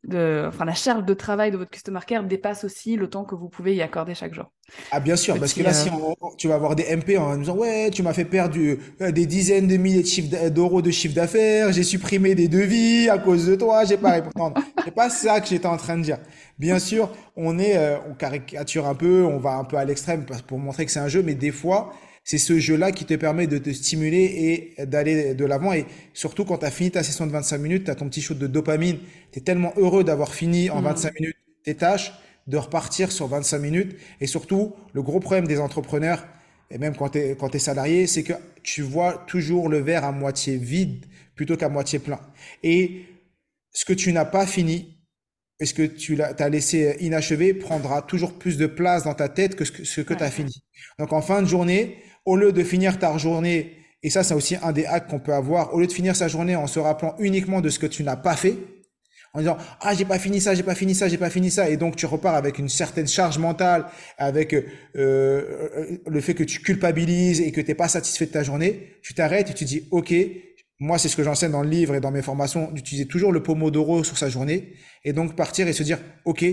[0.03, 3.35] de, enfin, la charge de travail de votre customer care dépasse aussi le temps que
[3.35, 4.51] vous pouvez y accorder chaque jour.
[4.89, 7.17] Ah bien sûr, parce que là, euh, si on- on- tu vas avoir des MP
[7.17, 10.03] en disant, ouais, tu m'as fait perdre du- euh, des dizaines de milliers
[10.49, 14.55] d'euros de chiffre d'affaires, j'ai supprimé des devis à cause de toi, j'ai pas répondu.
[14.85, 16.19] C'est pas ça que j'étais en train de dire.
[16.57, 20.25] Bien sûr, on est, euh, on caricature un peu, on va un peu à l'extrême
[20.47, 21.91] pour montrer que c'est un jeu, mais des fois,
[22.27, 25.71] c'est ce jeu-là qui te permet de te stimuler et d'aller de l'avant.
[25.71, 28.21] Et surtout, quand tu as fini ta session de 25 minutes, tu as ton petit
[28.21, 28.97] shoot de dopamine,
[29.31, 32.11] tu es tellement heureux d'avoir fini en mm, 25 minutes tes tâches,
[32.47, 33.95] de repartir sur 25 minutes.
[34.19, 36.27] Et surtout, le gros problème des entrepreneurs,
[36.69, 40.11] et même quand tu es, quand salarié, c'est que tu vois toujours le verre à
[40.11, 42.19] moitié vide plutôt qu'à moitié plein.
[42.61, 43.05] Et
[43.71, 44.97] ce que tu n'as pas fini,
[45.61, 49.55] et ce que tu t'as laissé inachevé, prendra toujours plus de place dans ta tête
[49.55, 50.61] que ce que, ce que tu as fini.
[50.99, 51.97] Donc en fin de journée,
[52.27, 53.71] au lieu de finir ta journée,
[54.03, 56.27] et ça c'est aussi un des hacks qu'on peut avoir, au lieu de finir sa
[56.27, 58.55] journée en se rappelant uniquement de ce que tu n'as pas fait,
[59.33, 61.69] en disant ah j'ai pas fini ça, j'ai pas fini ça, j'ai pas fini ça,
[61.69, 63.85] et donc tu repars avec une certaine charge mentale,
[64.17, 64.65] avec euh,
[64.97, 69.13] euh, le fait que tu culpabilises et que t'es pas satisfait de ta journée, tu
[69.13, 70.13] t'arrêtes et tu dis ok,
[70.81, 73.41] moi c'est ce que j'enseigne dans le livre et dans mes formations, d'utiliser toujours le
[73.41, 74.73] pomodoro sur sa journée,
[75.05, 76.43] et donc partir et se dire ok,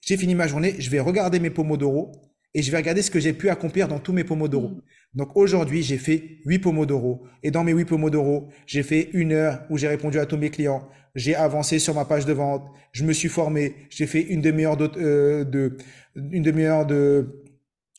[0.00, 2.12] j'ai fini ma journée, je vais regarder mes pomodoro
[2.54, 4.72] et je vais regarder ce que j'ai pu accomplir dans tous mes pomodoro.
[4.72, 4.80] mm,
[5.14, 7.24] Donc aujourd'hui, j'ai fait 8 pomodoro.
[7.42, 10.50] Et dans mes 8 pomodoro, j'ai fait une heure où j'ai répondu à tous mes
[10.50, 10.88] clients.
[11.14, 12.64] J'ai avancé sur ma page de vente.
[12.92, 13.74] Je me suis formé.
[13.90, 15.76] J'ai fait une demi-heure de, euh, de,
[16.16, 17.42] une demi-heure de,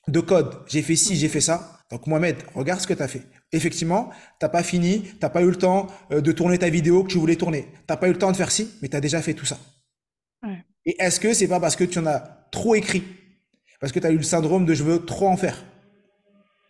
[0.08, 0.56] de code.
[0.68, 1.80] J'ai fait ci, j'ai fait ça.
[1.92, 3.24] Donc Mohamed, regarde ce que tu as fait.
[3.52, 7.10] Effectivement, t'as pas fini, t'as pas eu le temps euh, de tourner ta vidéo que
[7.10, 7.68] tu voulais tourner.
[7.88, 9.58] T'as pas eu le temps de faire ci, mais tu as déjà fait tout ça.
[10.44, 12.20] ouais, Et est-ce que c'est pas parce que tu en as
[12.52, 13.04] trop écrit,
[13.80, 15.64] parce que tu as eu le syndrome de je veux trop en faire?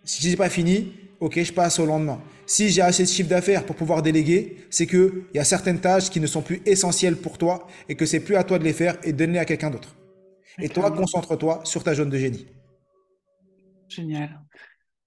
[0.03, 2.22] Si j'ai pas fini, ok, je passe au lendemain.
[2.45, 5.80] Si j'ai assez de chiffre d'affaires pour pouvoir déléguer, c'est que il y a certaines
[5.80, 8.64] tâches qui ne sont plus essentielles pour toi et que c'est plus à toi de
[8.64, 9.95] les faire et de donner à quelqu'un d'autre.
[10.60, 12.45] Et toi, concentre-toi sur ta zone de génie.
[13.89, 14.41] Génial.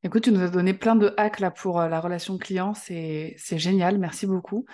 [0.04, 3.34] Écoute, tu nous as donné plein de hacks là pour euh, la relation client, c'est
[3.36, 4.64] c'est génial, merci beaucoup.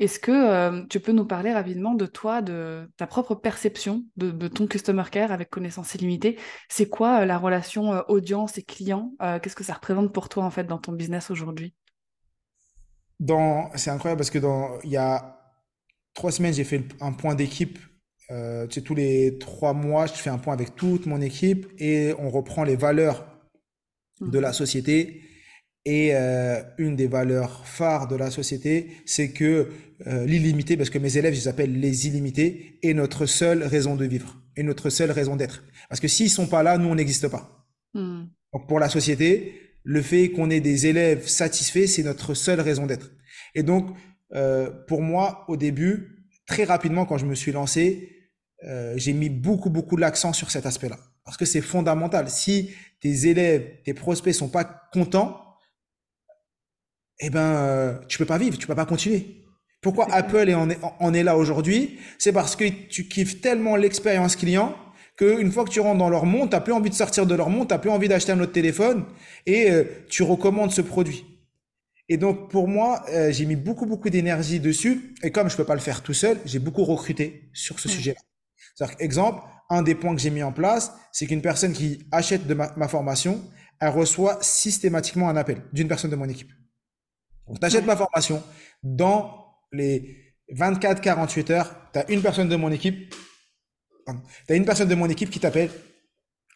[0.00, 4.32] Est-ce que euh, tu peux nous parler rapidement de toi, de ta propre perception de,
[4.32, 6.36] de ton customer care avec connaissance illimitée?
[6.68, 9.12] C'est quoi euh, la relation euh, audience et client?
[9.20, 11.74] Qu'est-ce que ça représente pour toi en fait dans ton business aujourd'hui?
[13.20, 15.38] Dans, c'est incroyable parce que dans, il y a
[16.12, 17.78] trois semaines, j'ai fait un point d'équipe.
[18.28, 18.34] Tu
[18.70, 22.30] sais, tous les trois mois, je fais un point avec toute mon équipe et on
[22.30, 23.26] reprend les valeurs
[24.20, 25.22] de la société.
[25.86, 29.68] Et euh, une des valeurs phares de la société, c'est que
[30.06, 33.94] euh, l'illimité, parce que mes élèves, je les appelle les illimités, est notre seule raison
[33.94, 35.62] de vivre, et notre seule raison d'être.
[35.88, 37.66] Parce que s'ils sont pas là, nous, on n'existe pas.
[37.94, 38.28] Mhm.
[38.52, 42.86] Donc pour la société, le fait qu'on ait des élèves satisfaits, c'est notre seule raison
[42.86, 43.10] d'être.
[43.54, 43.94] Et donc,
[44.34, 48.10] euh, pour moi, au début, très rapidement, quand je me suis lancé,
[48.66, 50.98] euh, j'ai mis beaucoup, beaucoup l'accent sur cet aspect-là.
[51.24, 52.30] Parce que c'est fondamental.
[52.30, 52.70] Si
[53.00, 55.40] tes élèves, tes prospects sont pas contents,
[57.20, 59.44] eh ben, euh, tu peux pas vivre, tu peux pas continuer.
[59.80, 60.10] Pourquoi.
[60.12, 61.98] Apple est en est, en est là aujourd'hui?
[62.18, 64.74] C'est parce que tu kiffes tellement l'expérience client
[65.16, 67.34] que une fois que tu rentres dans leur monde, t'as plus envie de sortir de
[67.34, 69.04] leur monde, t'as plus envie d'acheter un autre téléphone
[69.46, 71.24] et euh, tu recommandes ce produit.
[72.08, 75.64] Et donc pour moi, euh, j'ai mis beaucoup beaucoup d'énergie dessus et comme je peux
[75.64, 78.20] pas le faire tout seul, j'ai beaucoup recruté sur ce sujet-là.
[78.74, 82.46] C'est-à-dire exemple, un des points que j'ai mis en place, c'est qu'une personne qui achète
[82.46, 83.40] de ma, ma formation,
[83.80, 86.50] elle reçoit systématiquement un appel d'une personne de mon équipe.
[87.48, 88.42] Donc, tu achètes ma formation,
[88.82, 93.14] dans les 24-48 heures, tu as une personne de mon équipe,
[94.06, 95.70] pardon, t'as une personne de mon équipe qui t'appelle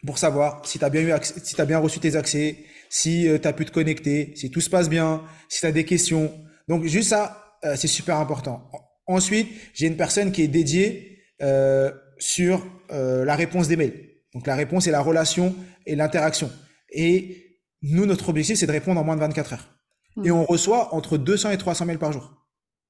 [0.06, 2.58] pour savoir si tu as bien eu accès- si tu bien reçu tes accès,
[2.88, 5.84] si tu as pu te connecter, si tout se passe bien, si tu as des
[5.84, 6.32] questions.
[6.68, 8.68] Donc juste ça, euh, c'est super important.
[8.72, 8.80] En-
[9.10, 14.06] Ensuite, j'ai une personne qui est dédiée euh, sur euh, la réponse des mails.
[14.34, 16.52] Donc la réponse et la relation et l'interaction.
[16.92, 19.77] Et nous, notre objectif, c'est de répondre en moins de 24 heures.
[20.24, 20.36] Et Mhm.
[20.36, 22.32] on reçoit entre 200 et 300 mails par jour.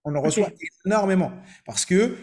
[0.04, 0.48] On en reçoit
[0.86, 1.32] énormément
[1.66, 2.16] parce que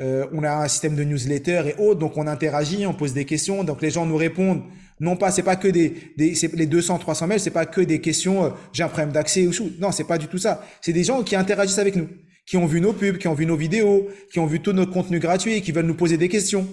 [0.00, 3.24] euh, on a un système de newsletter et autres, donc on interagit, on pose des
[3.26, 4.62] questions, donc les gens nous répondent.
[5.00, 8.00] Non pas, c'est pas que des, des les 200, 300 mails, c'est pas que des
[8.00, 9.52] questions, euh, j'ai un problème d'accès ou.
[9.80, 10.64] Non, c'est pas du tout ça.
[10.80, 12.08] C'est des gens qui interagissent avec nous,
[12.46, 14.92] qui ont vu nos pubs, qui ont vu nos vidéos, qui ont vu tout notre
[14.92, 16.66] contenu gratuit et qui veulent nous poser des questions.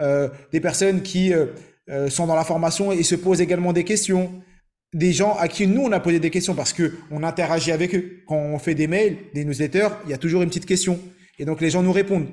[0.00, 1.32] Euh, des personnes qui
[2.08, 4.30] sont dans la formation et se posent également des questions.
[4.94, 7.94] Des gens à qui nous on a posé des questions parce que on interagit avec
[7.94, 8.22] eux.
[8.26, 10.98] Quand on fait des mails, des newsletters, il y a toujours une petite question.
[11.38, 12.28] Et donc les gens nous répondent.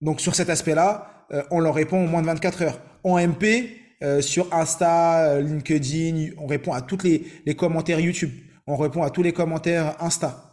[0.00, 2.80] Donc sur cet aspect-là, euh, on leur répond en moins de 24 heures.
[3.04, 8.30] En MP, euh, sur Insta, euh, LinkedIn, on répond à tous les, commentaires YouTube.
[8.66, 10.46] On répond à tous les commentaires Insta.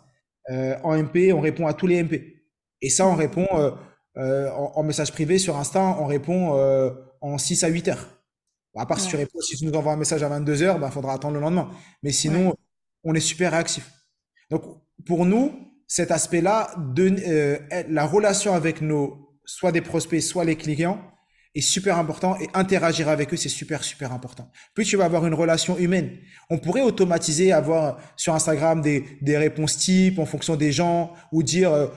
[0.50, 2.44] en MP, on répond à tous les MP.
[2.82, 3.48] Et ça, on répond
[4.16, 6.52] en, message privé sur Insta, on répond
[7.22, 8.17] en 6 à 8 heures.
[8.78, 10.82] À part si tu réponds, si tu nous envoies un message à 22 heures, il
[10.82, 11.70] ben, faudra attendre le lendemain.
[12.04, 12.56] Mais sinon,
[13.04, 13.90] on est super réactif.
[14.50, 14.64] Donc,
[15.06, 15.52] pour nous,
[15.88, 17.60] cet aspect-là, de
[17.90, 21.02] la relation avec nos soit des prospects, soit les clients,
[21.56, 24.52] est super important et interagir avec eux, c'est super, super important.
[24.76, 26.18] Plus tu vas avoir une relation humaine.
[26.52, 31.42] On pourrait automatiser, avoir sur Instagram des, des réponses types en fonction des gens ou
[31.42, 31.88] dire, euh,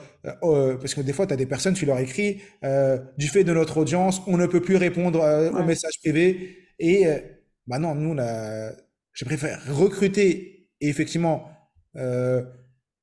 [0.43, 3.43] euh, parce que des fois, tu as des personnes, tu leur écris, euh, du fait
[3.43, 5.19] de notre audience, on ne peut plus répondre
[5.53, 6.57] aux messages privés.
[6.81, 7.05] Et
[7.67, 8.17] bah non, nous,
[9.13, 11.49] je préfère recruter et effectivement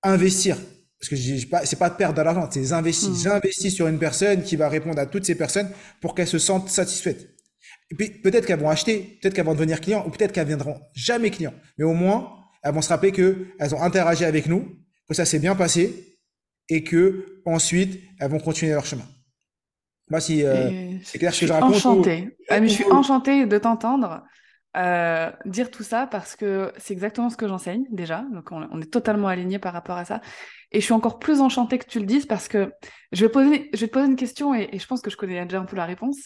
[0.02, 0.58] investir
[0.98, 3.10] parce que c'est pas, c'est pas de perdre de l'argent, c'est investir.
[3.10, 3.16] Mmh.
[3.16, 5.70] J'investis sur une personne qui va répondre à toutes ces personnes
[6.00, 7.36] pour qu'elles se sentent satisfaites.
[7.90, 10.80] Et puis, peut-être qu'elles vont acheter, peut-être qu'elles vont devenir clients, ou peut-être qu'elles viendront
[10.94, 11.54] jamais clients.
[11.78, 12.32] Mais au moins,
[12.64, 14.76] elles vont se rappeler que elles ont interagi avec nous,
[15.08, 16.18] que ça s'est bien passé,
[16.68, 19.06] et que ensuite, elles vont continuer leur chemin.
[20.10, 21.74] Moi, si euh, c'est clair ce que je raconte.
[21.74, 22.36] Enchantée.
[22.48, 24.22] Ah, mais je suis enchantée de t'entendre.
[24.76, 28.92] Euh, dire tout ça parce que c'est exactement ce que j'enseigne déjà, donc on, est
[28.92, 30.20] totalement aligné par rapport à ça.
[30.72, 32.70] Et je suis encore plus enchantée que tu le dises parce que
[33.12, 35.42] je vais, poser, je vais te poser une question et, je pense que je connais
[35.44, 36.18] déjà un peu la réponse.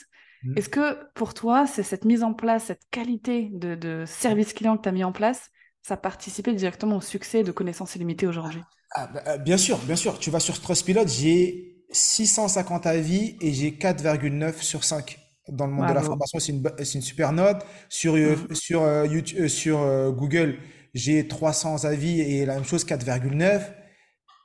[0.43, 0.59] Mmh.
[0.59, 4.83] Est-ce que pour toi, c'est cette mise en place, cette qualité de, service client que
[4.83, 5.51] tu as mis en place,
[5.83, 8.61] ça a participé directement au succès de connaissances illimitées aujourd'hui?
[8.95, 10.19] Ah, bah, euh, Bien sûr, bien sûr.
[10.19, 15.19] Tu vas sur Trustpilot, j'ai 650 avis et j'ai 4,9 sur 5
[15.49, 17.65] dans le monde de la formation, c'est une, une, super note.
[17.89, 18.55] Sur, euh, mm.
[18.55, 20.59] sur, euh, YouTube, euh, sur Google,
[20.95, 23.63] j'ai 300 avis et la même chose, 4,9.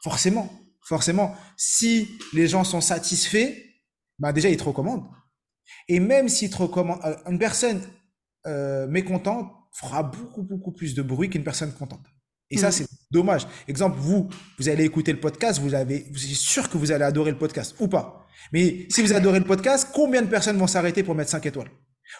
[0.03, 3.53] Forcément, forcément, si les gens sont satisfaits,
[4.19, 5.05] bah déjà, ils te recommandent.
[5.87, 7.81] Et même s'ils te recommandent, une personne
[8.89, 12.05] mécontente fera beaucoup, beaucoup plus de bruit qu'une personne contente.
[12.49, 12.71] Et ça, mm.
[12.71, 13.47] c'est dommage.
[13.67, 17.03] Exemple, vous, vous allez écouter le podcast, vous avez, vous êtes sûr que vous allez
[17.03, 18.27] adorer le podcast ou pas.
[18.53, 21.69] Mais si vous adorez le podcast, combien de personnes vont s'arrêter pour mettre 5 étoiles?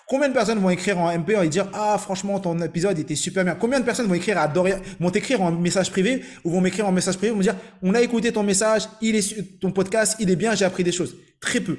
[0.05, 3.45] Combien de personnes vont écrire en MP et dire ah franchement ton épisode était super
[3.45, 3.55] bien?
[3.55, 6.91] Combien de personnes vont écrire adorer vont t'écrire en message privé ou vont m'écrire en
[6.91, 10.29] message privé vont me dire on a écouté ton message, il est ton podcast, il
[10.29, 11.15] est bien, j'ai appris des choses.
[11.39, 11.77] Très peu.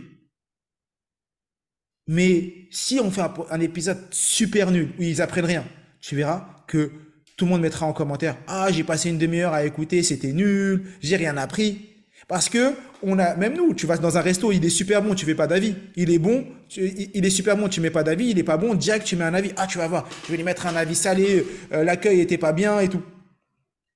[2.07, 3.21] Mais si on fait
[3.51, 5.65] un, épisode super nul où ils apprennent rien,
[6.01, 6.91] tu verras que
[7.39, 10.85] tout le monde mettra en commentaire ah j'ai passé une demi-heure à écouter, c'était nul,
[11.01, 11.89] j'ai rien appris.
[12.27, 15.15] Parce que on a, même nous, tu vas dans un resto, il est super bon,
[15.15, 15.75] tu fais pas d'avis.
[15.97, 16.45] Il est bon,
[16.77, 18.29] il est super bon, tu mets pas d'avis.
[18.29, 19.53] Il est pas bon, direct tu mets un avis.
[19.57, 22.53] Ah, tu vas voir, je vais lui mettre un avis salé, euh, l'accueil était pas
[22.53, 23.03] bien et tout.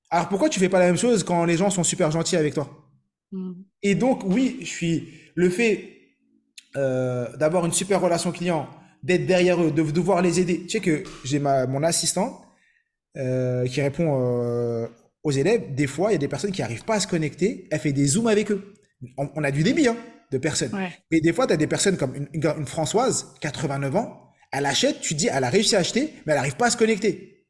[0.09, 2.55] Alors pourquoi tu fais pas la même chose quand les gens sont super gentils avec
[2.55, 2.69] toi?
[3.31, 3.51] Mm.
[3.83, 5.89] Et donc oui, je suis le fait
[6.75, 8.67] euh, d'avoir une super relation client,
[9.03, 10.61] d'être derrière eux, de devoir les aider.
[10.61, 12.42] Tu sais que j'ai ma mon assistant
[13.17, 14.89] euh, qui répond
[15.23, 17.67] aux élèves, des fois, il y a des personnes qui n'arrivent pas à se connecter,
[17.71, 18.73] elle fait des zooms avec eux.
[19.17, 19.97] On, a du débit hein,
[20.31, 20.71] de personnes.
[21.11, 25.01] Mais des fois, tu as des personnes comme une, une, Françoise, 89 ans, elle achète,
[25.01, 27.47] tu dis, elle a réussi à acheter, mais elle n'arrive pas à se connecter.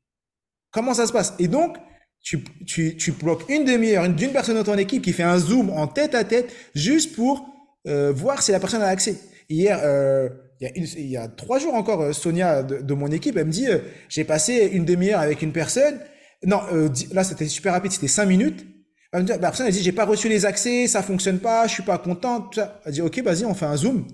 [0.71, 1.33] Comment ça se passe?
[1.37, 1.77] Et donc,
[2.21, 5.69] tu, tu, tu bloques une demi-heure d'une personne de ton équipe qui fait un zoom
[5.69, 7.45] en tête à tête juste pour
[7.87, 9.17] euh, voir si la personne a accès.
[9.49, 10.29] Hier, euh,
[10.59, 13.37] il, y a il y a trois jours encore, euh, Sonia de, de mon équipe,
[13.37, 13.79] elle me dit, euh,
[14.09, 15.99] j'ai passé une demi-heure avec une personne,
[16.45, 18.65] non, euh, là c'était super rapide, c'était cinq minutes.
[19.13, 21.99] La personne elle dit j'ai pas reçu les accès, ça fonctionne pas, je suis pas
[21.99, 22.59] contente.
[22.85, 24.07] Elle dit ok vas-y on fait un zoom.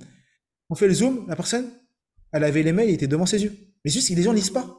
[0.69, 1.69] On fait le zoom, la personne,
[2.33, 3.53] elle avait les mails, il était devant ses yeux.
[3.83, 4.77] Mais juste les gens lisent pas.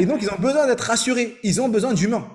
[0.00, 2.28] Et donc ils ont besoin d'être rassurés, ils ont besoin d'humains.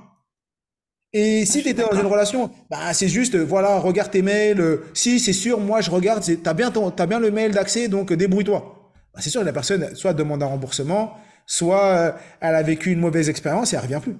[1.14, 4.62] Et si tu étais dans une relation, bah c'est juste voilà regarde tes mails.
[4.62, 7.90] Euh, si c'est sûr, moi je regarde, t'as bien ton, as bien le mail d'accès,
[7.90, 8.94] donc débrouille-toi.
[9.14, 13.00] Bah, c'est sûr la personne soit demande un remboursement, soit euh, elle a vécu une
[13.00, 14.16] mauvaise expérience et elle revient plus.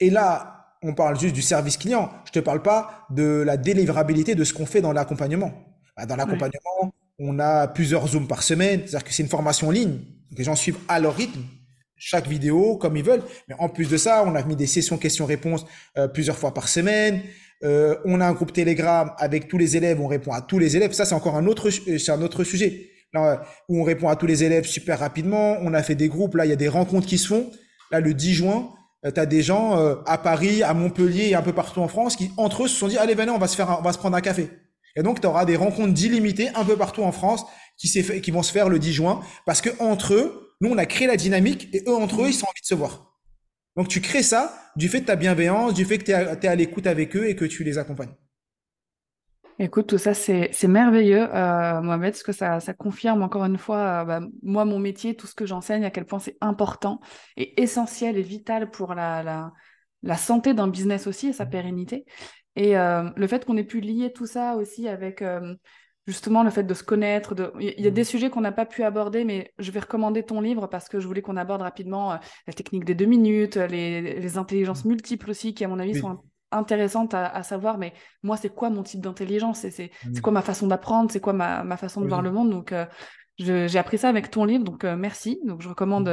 [0.00, 2.10] Et là, on parle juste du service client.
[2.24, 5.52] Je te parle pas de la délivrabilité de ce qu'on fait dans l'accompagnement.
[5.96, 8.80] Bah, dans l'accompagnement, on a plusieurs zooms par semaine.
[8.80, 10.00] C'est-à-dire que c'est une formation en ligne.
[10.36, 11.42] les gens suivent à leur rythme
[12.04, 13.22] chaque vidéo comme ils veulent.
[13.48, 15.64] Mais en plus de ça, on a mis des sessions questions-réponses
[15.96, 17.22] euh, plusieurs fois par semaine.
[17.62, 20.76] Euh, on a un groupe Telegram avec tous les élèves, on répond à tous les
[20.76, 20.92] élèves.
[20.92, 22.88] Ça, c'est encore un autre, c'est un autre sujet.
[23.14, 25.58] Là, où on répond à tous les élèves super rapidement.
[25.60, 26.34] On a fait des groupes.
[26.34, 27.50] Là, il y a des rencontres qui se font.
[27.92, 28.70] Là, le 10 juin,
[29.06, 31.88] euh, tu as des gens euh, à Paris, à Montpellier et un peu partout en
[31.88, 33.92] France qui, entre eux, se sont dit, allez, venez, on va se faire, on va
[33.92, 34.50] se prendre un café.
[34.96, 37.44] Et donc, tu auras des rencontres d'illimité un peu partout en France
[37.76, 40.78] qui, fait, qui vont se faire le 10 juin parce que entre eux, nous, on
[40.78, 43.18] a créé la dynamique et eux, entre eux, ils sont envie de se voir.
[43.76, 46.54] Donc, tu crées ça du fait de ta bienveillance, du fait que tu es à
[46.54, 48.14] l'écoute avec eux et que tu les accompagnes.
[49.58, 54.02] Écoute, tout ça, c'est merveilleux, euh, Mohamed, parce que ça, ça confirme encore une fois,
[54.02, 57.00] euh, bah, moi, mon métier, tout ce que j'enseigne, à quel point c'est important
[57.36, 59.52] et essentiel et vital pour la, la,
[60.04, 62.04] la santé d'un business aussi et sa pérennité.
[62.54, 65.24] Et euh, le fait qu'on ait pu lier tout ça aussi avec
[66.06, 67.34] justement le fait de se connaître.
[67.34, 67.52] De...
[67.60, 70.40] Il y a des sujets qu'on n'a pas pu aborder, mais je vais recommander ton
[70.40, 74.20] livre parce que je voulais qu'on aborde rapidement euh, la technique des deux minutes, les,
[74.20, 77.78] les intelligences multiples aussi, qui à mon avis sont intéressantes à, savoir.
[77.78, 79.60] Mais moi, c'est quoi mon type d'intelligence?
[79.60, 81.10] C'est c'est quoi ma façon d'apprendre?
[81.10, 82.50] C'est quoi ma, ma, façon de voir le monde?
[82.50, 82.74] Donc,
[83.38, 85.40] j'ai appris ça avec ton livre, donc merci.
[85.44, 86.10] Donc, je recommande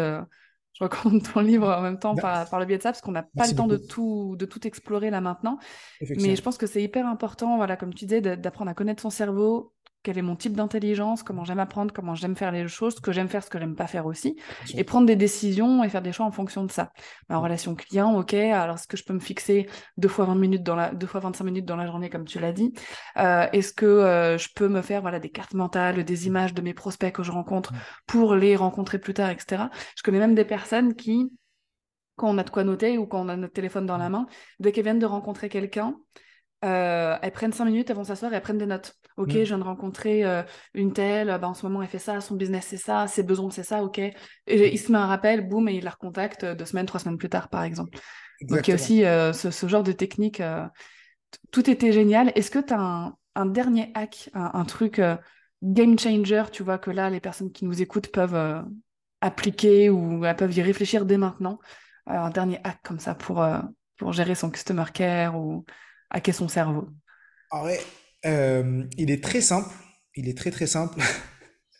[0.79, 3.11] je recommande ton livre en même temps par, par, le biais de ça, parce qu'on
[3.11, 5.59] n'a pas le temps de tout, de tout explorer là maintenant.
[6.01, 9.09] Mais je pense que c'est hyper important, voilà, comme tu disais, d'apprendre à connaître son
[9.09, 9.73] cerveau,
[10.03, 13.11] quel est mon type d'intelligence, comment j'aime apprendre, comment j'aime faire les choses, ce que
[13.11, 14.35] j'aime faire, ce que j'aime pas faire aussi,
[14.73, 16.91] et prendre des décisions et faire des choix en fonction de ça.
[17.27, 20.63] Ma relation client, ok, alors est-ce que je peux me fixer deux fois 20 minutes
[20.63, 22.73] dans la, deux fois 25 minutes dans la journée, comme tu l'as dit?
[23.17, 26.61] Euh, Est-ce que euh, je peux me faire voilà des cartes mentales, des images de
[26.61, 27.73] mes prospects que je rencontre
[28.07, 29.69] pour les rencontrer plus tard, etc.
[29.97, 31.31] Je connais même des personnes qui,
[32.15, 34.27] quand on a de quoi noter ou quand on a notre téléphone dans la main,
[34.59, 35.95] dès qu'elles viennent de rencontrer quelqu'un,
[36.65, 38.95] euh, elles prennent cinq minutes, elles vont s'asseoir et elles prennent des notes.
[39.17, 39.31] Ok, mm.
[39.31, 40.43] je viens de rencontrer euh,
[40.73, 43.49] une telle, bah, en ce moment elle fait ça, son business c'est ça, ses besoins
[43.49, 43.99] c'est ça, ok.
[43.99, 44.13] Et
[44.47, 47.29] il se met un rappel, boum, et il la recontacte deux semaines, trois semaines plus
[47.29, 47.97] tard, par exemple.
[48.41, 50.41] Donc il y a aussi euh, ce, genre de technique.
[51.51, 52.31] tout était génial.
[52.35, 55.01] Est-ce que tu as un, dernier hack, un, truc
[55.63, 58.65] game changer, tu vois, que là les personnes qui nous écoutent peuvent
[59.21, 61.59] appliquer ou elles peuvent y réfléchir dès maintenant?
[62.05, 63.45] Un dernier hack comme ça pour,
[63.97, 65.65] pour gérer son customer care ou
[66.21, 66.89] qu'est son cerveau
[67.51, 67.79] En vrai,
[68.25, 69.73] euh, il est très simple.
[70.15, 70.99] Il est très très simple.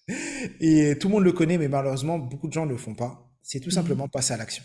[0.60, 3.30] Et tout le monde le connaît, mais malheureusement, beaucoup de gens ne le font pas.
[3.42, 3.76] C'est tout mhm.
[3.76, 4.64] simplement passer à l'action.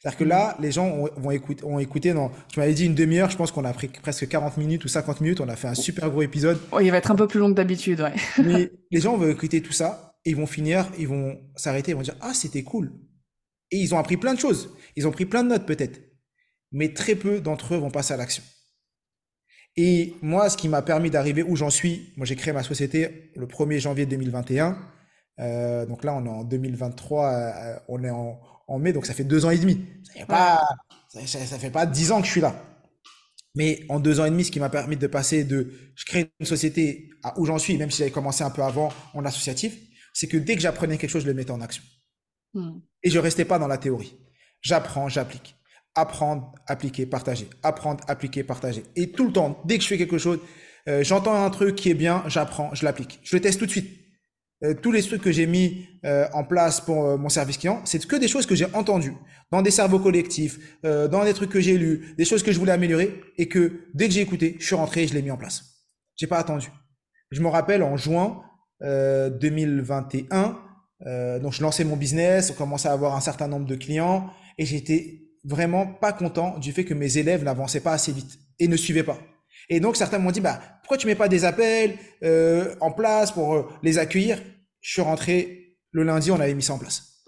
[0.00, 3.30] C'est-à-dire que là, les gens vont écouter, ont écouté, dans, tu m'avais dit une demi-heure,
[3.30, 5.74] je pense qu'on a pris presque 40 minutes ou 50 minutes, on a fait un
[5.74, 6.58] super gros épisode.
[6.72, 8.14] Oh, il va être un peu plus long que d'habitude, ouais.
[8.44, 11.94] Mais les gens vont écouter tout ça, et ils vont finir, ils vont s'arrêter, ils
[11.94, 12.92] vont dire, ah, c'était cool.
[13.70, 14.74] Et ils ont appris plein de choses.
[14.96, 16.00] Ils ont pris plein de notes peut-être.
[16.72, 18.42] Mais très peu d'entre eux vont passer à l'action.
[19.80, 23.30] Et moi, ce qui m'a permis d'arriver où j'en suis, moi j'ai créé ma société
[23.36, 24.76] le 1er janvier 2021.
[25.38, 29.22] Euh, donc là, on est en 2023, euh, on est en, mai, donc ça fait
[29.22, 29.86] deux ans et demi.
[30.02, 30.68] Ça fait pas,
[31.08, 32.60] ça, fait pas dix ans que je suis là.
[33.54, 36.32] Mais en deux ans et demi, ce qui m'a permis de passer de je crée
[36.40, 39.78] une société à où j'en suis, même si j'avais commencé un peu avant en associatif,
[40.12, 41.84] c'est que dès que j'apprenais quelque chose, je le mettais en action.
[42.52, 42.80] Hmm.
[43.04, 44.18] Et je restais pas dans la théorie.
[44.60, 45.54] J'apprends, j'applique
[45.94, 48.84] apprendre, appliquer, partager, apprendre, appliquer, partager.
[48.96, 50.38] Et tout le temps, dès que je fais quelque chose,
[50.88, 53.20] euh, j'entends un truc qui est bien, j'apprends, je l'applique.
[53.22, 53.90] Je le teste tout de suite.
[54.64, 58.04] Euh, tous les trucs que j'ai mis euh, en place pour mon service client, c'est
[58.04, 59.14] que des choses que j'ai entendues
[59.50, 62.72] dans des cerveaux collectifs, dans des trucs que j'ai lus, des choses que je voulais
[62.72, 65.38] améliorer et que dès que j'ai écouté, je suis rentré et je l'ai mis en
[65.38, 65.86] place.
[66.16, 66.70] J'ai pas attendu.
[67.30, 68.42] Je me rappelle en juin
[68.82, 70.58] 2021,
[71.40, 74.28] donc je lançais mon business, on commençait à avoir un certain nombre de clients
[74.58, 78.68] et j'étais vraiment pas content du fait que mes élèves n'avançaient pas assez vite et
[78.68, 79.18] ne suivaient pas.
[79.70, 83.32] Et donc certains m'ont dit bah pourquoi tu mets pas des appels euh, en place
[83.32, 84.40] pour euh, les accueillir?
[84.80, 87.24] Je suis rentré le lundi, on avait mis ça en place.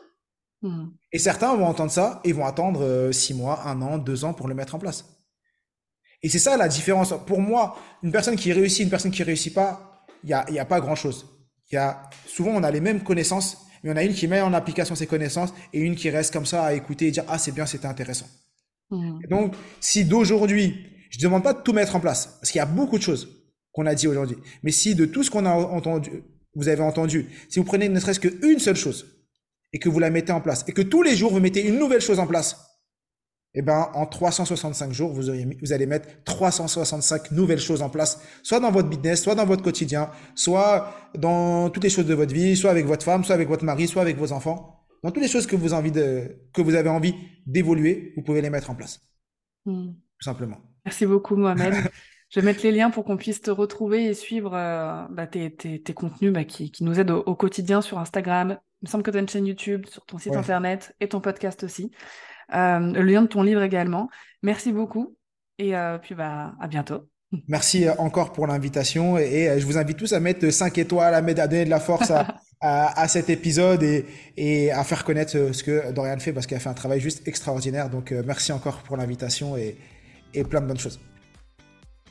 [0.62, 0.89] Hmm.
[1.12, 4.35] Et certains vont entendre ça et vont attendre euh, six mois, un an, deux ans
[4.35, 5.05] pour le mettre en place.
[6.23, 7.14] Et c'est ça la différence.
[7.27, 10.59] Pour moi, une personne qui réussit, une personne qui réussit pas, il y a, y
[10.59, 11.27] a pas grand chose.
[11.73, 14.53] Y a souvent on a les mêmes connaissances, mais on a une qui met en
[14.53, 17.53] application ses connaissances et une qui reste comme ça à écouter et dire ah c'est
[17.53, 18.26] bien, c'était intéressant.
[18.91, 19.20] Mmh.
[19.28, 22.62] Donc si d'aujourd'hui, je ne demande pas de tout mettre en place parce qu'il y
[22.62, 23.28] a beaucoup de choses
[23.72, 26.11] qu'on a dit aujourd'hui, mais si de tout ce qu'on a entendu,
[26.55, 29.07] vous avez entendu, si vous prenez ne serait-ce qu'une seule chose
[29.72, 31.78] et que vous la mettez en place et que tous les jours vous mettez une
[31.78, 32.70] nouvelle chose en place,
[33.55, 38.23] eh ben, en 365 jours, vous, auriez, vous allez mettre 365 nouvelles choses en place,
[38.43, 42.33] soit dans votre business, soit dans votre quotidien, soit dans toutes les choses de votre
[42.33, 44.87] vie, soit avec votre femme, soit avec votre mari, soit avec vos enfants.
[45.03, 47.15] Dans toutes les choses que vous, envie de, que vous avez envie
[47.47, 49.01] d'évoluer, vous pouvez les mettre en place.
[49.65, 49.93] Hmm.
[49.93, 50.59] Tout simplement.
[50.85, 51.75] Merci beaucoup, Mohamed.
[52.31, 55.53] Je vais mettre les liens pour qu'on puisse te retrouver et suivre euh, bah, tes,
[55.53, 58.57] tes, tes, contenus bah, qui, qui, nous aident au, quotidien sur Instagram.
[58.83, 61.21] Il me semble que tu as une chaîne YouTube, sur ton site internet et ton
[61.21, 61.91] podcast aussi.
[62.55, 64.09] Euh, le lien de ton livre également.
[64.43, 65.17] Merci beaucoup.
[65.59, 67.07] Et puis bah à bientôt.
[67.47, 71.43] Merci encore pour l'invitation et, je vous invite tous à mettre 5 étoiles, à, mettre,
[71.43, 72.27] à donner de la force à,
[72.61, 74.07] à, cet épisode et,
[74.39, 77.29] et, à faire connaître ce que Dorian fait parce qu'elle a fait un travail juste
[77.29, 77.91] extraordinaire.
[77.91, 79.77] Donc merci encore pour l'invitation et,
[80.33, 80.99] et plein de bonnes choses.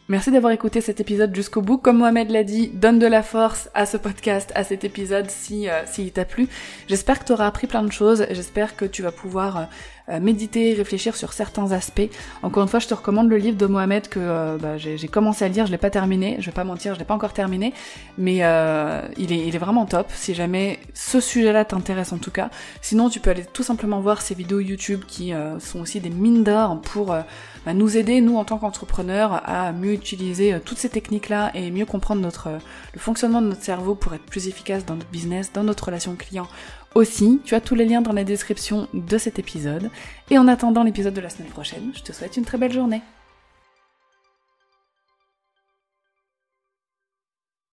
[0.10, 1.78] Merci d'avoir écouté cet épisode jusqu'au bout.
[1.78, 5.70] Comme Mohamed l'a dit, donne de la force à ce podcast, à cet épisode si
[5.70, 6.48] euh, s'il t'a plu.
[6.88, 8.26] J'espère que tu auras appris plein de choses.
[8.32, 9.64] J'espère que tu vas pouvoir euh,
[10.10, 12.10] euh, méditer, réfléchir sur certains aspects.
[12.42, 15.48] Encore une fois, je te recommande le livre de Mohamed que bah, j'ai commencé à
[15.48, 15.68] lire.
[15.68, 16.38] Je l'ai pas terminé.
[16.40, 17.76] Je vais pas mentir, je l'ai pas encore terminé,
[18.18, 20.08] mais il est il est vraiment top.
[20.12, 22.50] Si jamais ce sujet-là t'intéresse en tout cas.
[22.82, 26.44] Sinon, tu peux aller tout simplement voir ses vidéos YouTube qui sont aussi des mines
[26.44, 27.16] d'or pour
[27.70, 31.70] à nous aider, nous en tant qu'entrepreneurs, à mieux utiliser euh, toutes ces techniques-là et
[31.70, 32.58] mieux comprendre notre, euh,
[32.96, 36.16] le fonctionnement de notre cerveau pour être plus efficace dans notre business, dans notre relation
[36.16, 36.48] client
[36.96, 37.40] aussi.
[37.46, 39.92] Tu as tous les liens dans la description de cet épisode.
[40.32, 43.04] Et en attendant l'épisode de la semaine prochaine, je te souhaite une très belle journée.